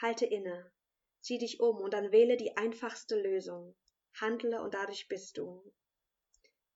Halte 0.00 0.24
inne, 0.24 0.72
sieh 1.20 1.36
dich 1.36 1.60
um 1.60 1.76
und 1.76 1.92
dann 1.92 2.10
wähle 2.10 2.36
die 2.36 2.56
einfachste 2.56 3.20
Lösung. 3.20 3.76
Handle 4.14 4.62
und 4.62 4.72
dadurch 4.72 5.08
bist 5.08 5.36
du. 5.36 5.72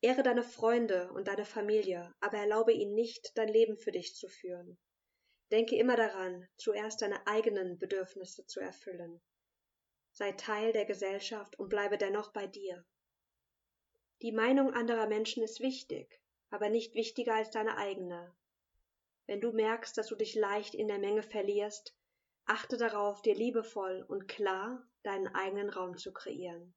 Ehre 0.03 0.23
deine 0.23 0.43
Freunde 0.43 1.11
und 1.13 1.29
deine 1.29 1.47
Familie, 1.47 2.15
aber 2.21 2.37
erlaube 2.39 2.73
ihnen 2.73 2.95
nicht, 2.95 3.33
dein 3.35 3.49
Leben 3.49 3.79
für 3.79 3.93
dich 3.93 4.15
zu 4.15 4.29
führen. 4.29 4.79
Denke 5.51 5.77
immer 5.77 5.97
daran, 5.97 6.47
zuerst 6.57 7.01
deine 7.03 7.27
eigenen 7.27 7.79
Bedürfnisse 7.79 8.47
zu 8.47 8.61
erfüllen. 8.61 9.21
Sei 10.13 10.33
Teil 10.33 10.73
der 10.73 10.85
Gesellschaft 10.85 11.59
und 11.59 11.71
bleibe 11.71 11.97
dennoch 11.97 12.33
bei 12.33 12.47
dir. 12.47 12.85
Die 14.23 14.33
Meinung 14.33 14.75
anderer 14.75 15.07
Menschen 15.07 15.43
ist 15.43 15.61
wichtig, 15.61 16.21
aber 16.51 16.69
nicht 16.69 16.95
wichtiger 16.95 17.35
als 17.35 17.51
deine 17.51 17.79
eigene. 17.79 18.35
Wenn 19.27 19.41
du 19.41 19.53
merkst, 19.53 19.97
dass 19.97 20.09
du 20.09 20.17
dich 20.17 20.35
leicht 20.35 20.75
in 20.75 20.89
der 20.89 20.99
Menge 20.99 21.23
verlierst, 21.23 21.95
achte 22.47 22.77
darauf, 22.77 23.23
dir 23.23 23.35
liebevoll 23.35 24.05
und 24.09 24.27
klar 24.27 24.87
deinen 25.03 25.29
eigenen 25.29 25.71
Raum 25.71 25.97
zu 25.97 26.13
kreieren. 26.13 26.75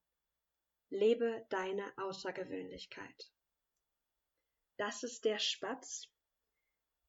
Lebe 0.90 1.46
deine 1.50 1.92
Außergewöhnlichkeit. 1.98 3.32
Das 4.78 5.04
ist 5.04 5.26
der 5.26 5.40
Spatz. 5.40 6.10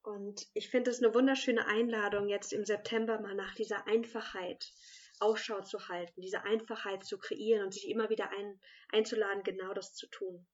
Und 0.03 0.47
ich 0.55 0.68
finde 0.68 0.90
es 0.90 1.03
eine 1.03 1.14
wunderschöne 1.14 1.66
Einladung, 1.66 2.29
jetzt 2.29 2.53
im 2.53 2.64
September 2.64 3.20
mal 3.20 3.35
nach 3.35 3.55
dieser 3.55 3.87
Einfachheit 3.87 4.73
Ausschau 5.20 5.62
zu 5.62 5.88
halten, 5.88 6.20
diese 6.20 6.42
Einfachheit 6.42 7.05
zu 7.05 7.18
kreieren 7.18 7.64
und 7.64 7.73
sich 7.73 7.88
immer 7.88 8.11
wieder 8.11 8.31
ein, 8.31 8.61
einzuladen, 8.90 9.42
genau 9.44 9.73
das 9.73 9.94
zu 9.94 10.07
tun. 10.09 10.47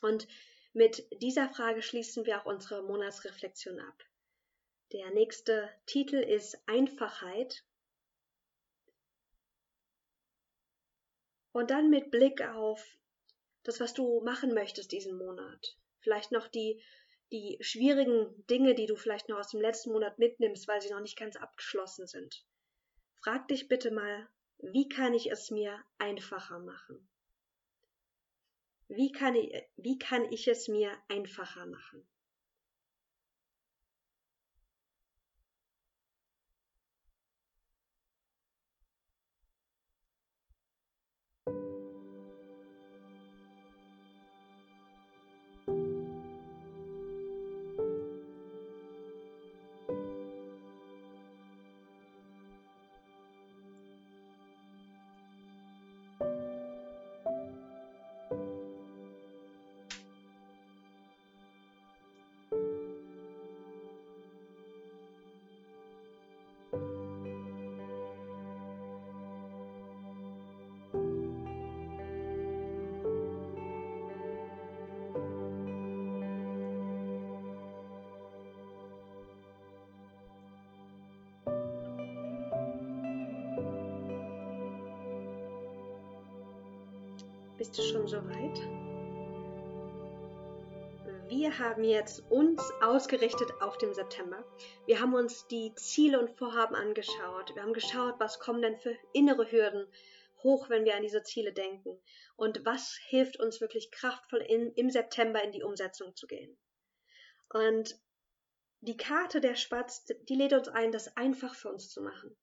Und 0.00 0.26
Mit 0.74 1.06
dieser 1.20 1.50
Frage 1.50 1.82
schließen 1.82 2.24
wir 2.24 2.40
auch 2.40 2.46
unsere 2.46 2.82
Monatsreflexion 2.82 3.78
ab. 3.78 4.04
Der 4.92 5.10
nächste 5.10 5.70
Titel 5.84 6.16
ist 6.16 6.56
Einfachheit. 6.66 7.64
Und 11.52 11.70
dann 11.70 11.90
mit 11.90 12.10
Blick 12.10 12.40
auf 12.40 12.82
das, 13.64 13.80
was 13.80 13.92
du 13.92 14.22
machen 14.22 14.54
möchtest 14.54 14.92
diesen 14.92 15.18
Monat. 15.18 15.76
Vielleicht 16.00 16.32
noch 16.32 16.48
die, 16.48 16.82
die 17.32 17.58
schwierigen 17.60 18.46
Dinge, 18.46 18.74
die 18.74 18.86
du 18.86 18.96
vielleicht 18.96 19.28
noch 19.28 19.38
aus 19.38 19.50
dem 19.50 19.60
letzten 19.60 19.92
Monat 19.92 20.18
mitnimmst, 20.18 20.66
weil 20.68 20.80
sie 20.80 20.90
noch 20.90 21.00
nicht 21.00 21.18
ganz 21.18 21.36
abgeschlossen 21.36 22.06
sind. 22.06 22.46
Frag 23.22 23.46
dich 23.48 23.68
bitte 23.68 23.90
mal, 23.90 24.28
wie 24.58 24.88
kann 24.88 25.12
ich 25.12 25.30
es 25.30 25.50
mir 25.50 25.84
einfacher 25.98 26.58
machen? 26.58 27.08
Wie 28.94 29.10
kann 29.10 29.34
ich, 29.34 29.50
wie 29.76 29.98
kann 29.98 30.30
ich 30.30 30.48
es 30.48 30.68
mir 30.68 30.92
einfacher 31.08 31.64
machen? 31.64 32.06
Bist 87.62 87.78
du 87.78 87.82
schon 87.82 88.08
soweit? 88.08 88.58
Wir 91.28 91.60
haben 91.60 91.84
jetzt 91.84 92.28
uns 92.28 92.60
ausgerichtet 92.80 93.52
auf 93.60 93.78
den 93.78 93.94
September. 93.94 94.44
Wir 94.86 94.98
haben 94.98 95.14
uns 95.14 95.46
die 95.46 95.72
Ziele 95.76 96.18
und 96.18 96.36
Vorhaben 96.36 96.74
angeschaut. 96.74 97.54
Wir 97.54 97.62
haben 97.62 97.72
geschaut, 97.72 98.16
was 98.18 98.40
kommen 98.40 98.62
denn 98.62 98.76
für 98.78 98.96
innere 99.12 99.48
Hürden 99.48 99.86
hoch, 100.42 100.70
wenn 100.70 100.84
wir 100.84 100.96
an 100.96 101.04
diese 101.04 101.22
Ziele 101.22 101.52
denken. 101.52 101.96
Und 102.34 102.64
was 102.64 102.98
hilft 103.06 103.38
uns 103.38 103.60
wirklich 103.60 103.92
kraftvoll 103.92 104.40
in, 104.40 104.72
im 104.72 104.90
September 104.90 105.40
in 105.44 105.52
die 105.52 105.62
Umsetzung 105.62 106.16
zu 106.16 106.26
gehen. 106.26 106.58
Und 107.48 107.96
die 108.80 108.96
Karte 108.96 109.40
der 109.40 109.54
Spatz, 109.54 110.04
die 110.28 110.34
lädt 110.34 110.52
uns 110.52 110.66
ein, 110.66 110.90
das 110.90 111.16
einfach 111.16 111.54
für 111.54 111.68
uns 111.68 111.90
zu 111.90 112.02
machen. 112.02 112.36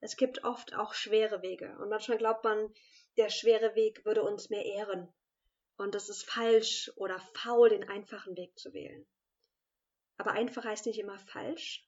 Es 0.00 0.16
gibt 0.16 0.42
oft 0.42 0.74
auch 0.74 0.92
schwere 0.92 1.42
Wege. 1.42 1.76
Und 1.78 1.88
manchmal 1.88 2.18
glaubt 2.18 2.42
man, 2.42 2.74
der 3.16 3.30
schwere 3.30 3.74
Weg 3.74 4.04
würde 4.04 4.22
uns 4.22 4.50
mehr 4.50 4.64
ehren. 4.64 5.12
Und 5.76 5.94
es 5.94 6.08
ist 6.08 6.24
falsch 6.24 6.90
oder 6.96 7.18
faul, 7.34 7.68
den 7.68 7.88
einfachen 7.88 8.36
Weg 8.36 8.58
zu 8.58 8.72
wählen. 8.72 9.06
Aber 10.16 10.32
einfach 10.32 10.64
heißt 10.64 10.86
nicht 10.86 10.98
immer 10.98 11.18
falsch. 11.18 11.86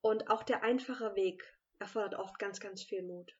Und 0.00 0.30
auch 0.30 0.42
der 0.42 0.62
einfache 0.62 1.14
Weg 1.14 1.42
erfordert 1.78 2.14
oft 2.14 2.38
ganz, 2.38 2.60
ganz 2.60 2.82
viel 2.82 3.02
Mut. 3.02 3.34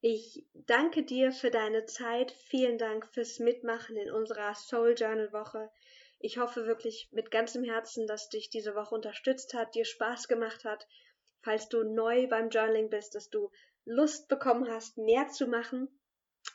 Ich 0.00 0.46
danke 0.54 1.02
dir 1.02 1.32
für 1.32 1.50
deine 1.50 1.84
Zeit. 1.84 2.30
Vielen 2.30 2.78
Dank 2.78 3.06
fürs 3.06 3.40
Mitmachen 3.40 3.96
in 3.96 4.10
unserer 4.10 4.54
Soul 4.54 4.94
Journal 4.96 5.32
Woche. 5.32 5.70
Ich 6.20 6.38
hoffe 6.38 6.66
wirklich 6.66 7.08
mit 7.12 7.30
ganzem 7.30 7.64
Herzen, 7.64 8.06
dass 8.06 8.28
dich 8.28 8.50
diese 8.50 8.74
Woche 8.74 8.94
unterstützt 8.94 9.54
hat, 9.54 9.74
dir 9.74 9.84
Spaß 9.84 10.28
gemacht 10.28 10.64
hat. 10.64 10.86
Falls 11.42 11.68
du 11.68 11.84
neu 11.84 12.26
beim 12.28 12.50
Journaling 12.50 12.90
bist, 12.90 13.14
dass 13.14 13.30
du 13.30 13.50
Lust 13.84 14.28
bekommen 14.28 14.68
hast, 14.70 14.98
mehr 14.98 15.28
zu 15.28 15.46
machen. 15.46 15.88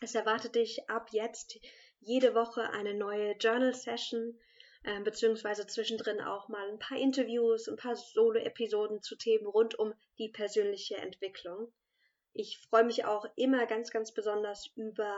Es 0.01 0.13
erwartet 0.13 0.55
dich 0.55 0.89
ab 0.89 1.09
jetzt 1.11 1.57
jede 1.99 2.35
Woche 2.35 2.69
eine 2.69 2.93
neue 2.93 3.31
Journal 3.37 3.73
Session, 3.73 4.39
äh, 4.83 4.99
beziehungsweise 5.01 5.65
zwischendrin 5.65 6.21
auch 6.21 6.47
mal 6.49 6.69
ein 6.69 6.79
paar 6.79 6.97
Interviews, 6.97 7.67
ein 7.67 7.77
paar 7.77 7.95
Solo-Episoden 7.95 9.01
zu 9.01 9.15
Themen 9.15 9.47
rund 9.47 9.79
um 9.79 9.93
die 10.19 10.29
persönliche 10.29 10.97
Entwicklung. 10.97 11.73
Ich 12.33 12.59
freue 12.69 12.83
mich 12.83 13.05
auch 13.05 13.25
immer 13.35 13.65
ganz, 13.65 13.91
ganz 13.91 14.13
besonders 14.13 14.69
über 14.75 15.15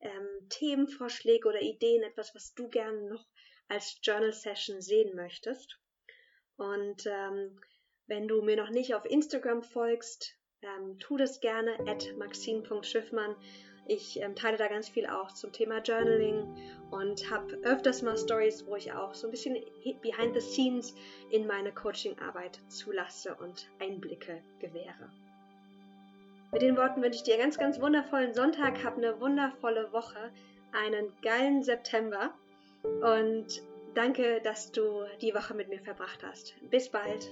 ähm, 0.00 0.48
Themenvorschläge 0.50 1.48
oder 1.48 1.62
Ideen, 1.62 2.02
etwas, 2.02 2.34
was 2.34 2.52
du 2.54 2.68
gerne 2.68 3.08
noch 3.08 3.24
als 3.68 3.98
Journal 4.02 4.32
Session 4.32 4.80
sehen 4.80 5.14
möchtest. 5.14 5.78
Und 6.56 7.06
ähm, 7.06 7.60
wenn 8.06 8.28
du 8.28 8.42
mir 8.42 8.56
noch 8.56 8.70
nicht 8.70 8.94
auf 8.94 9.04
Instagram 9.04 9.62
folgst, 9.62 10.34
ähm, 10.62 10.98
tu 10.98 11.16
das 11.16 11.40
gerne 11.40 11.78
at 11.86 12.14
maxine.schiffmann. 12.18 13.36
Ich 13.88 14.20
ähm, 14.20 14.34
teile 14.34 14.56
da 14.56 14.66
ganz 14.66 14.88
viel 14.88 15.06
auch 15.06 15.32
zum 15.32 15.52
Thema 15.52 15.80
Journaling 15.80 16.56
und 16.90 17.30
habe 17.30 17.56
öfters 17.62 18.02
mal 18.02 18.16
Stories, 18.16 18.66
wo 18.66 18.74
ich 18.76 18.92
auch 18.92 19.14
so 19.14 19.28
ein 19.28 19.30
bisschen 19.30 19.56
behind 20.02 20.34
the 20.34 20.40
scenes 20.40 20.94
in 21.30 21.46
meine 21.46 21.72
Coaching-Arbeit 21.72 22.60
zulasse 22.68 23.34
und 23.36 23.68
Einblicke 23.78 24.42
gewähre. 24.58 25.10
Mit 26.52 26.62
den 26.62 26.76
Worten 26.76 27.02
wünsche 27.02 27.18
ich 27.18 27.22
dir 27.22 27.34
einen 27.34 27.42
ganz, 27.42 27.58
ganz 27.58 27.80
wundervollen 27.80 28.34
Sonntag, 28.34 28.82
hab 28.84 28.96
eine 28.96 29.20
wundervolle 29.20 29.92
Woche, 29.92 30.32
einen 30.72 31.12
geilen 31.22 31.62
September 31.62 32.34
und 32.82 33.62
danke, 33.94 34.40
dass 34.42 34.72
du 34.72 35.04
die 35.20 35.34
Woche 35.34 35.54
mit 35.54 35.68
mir 35.68 35.80
verbracht 35.80 36.24
hast. 36.24 36.54
Bis 36.70 36.88
bald. 36.88 37.28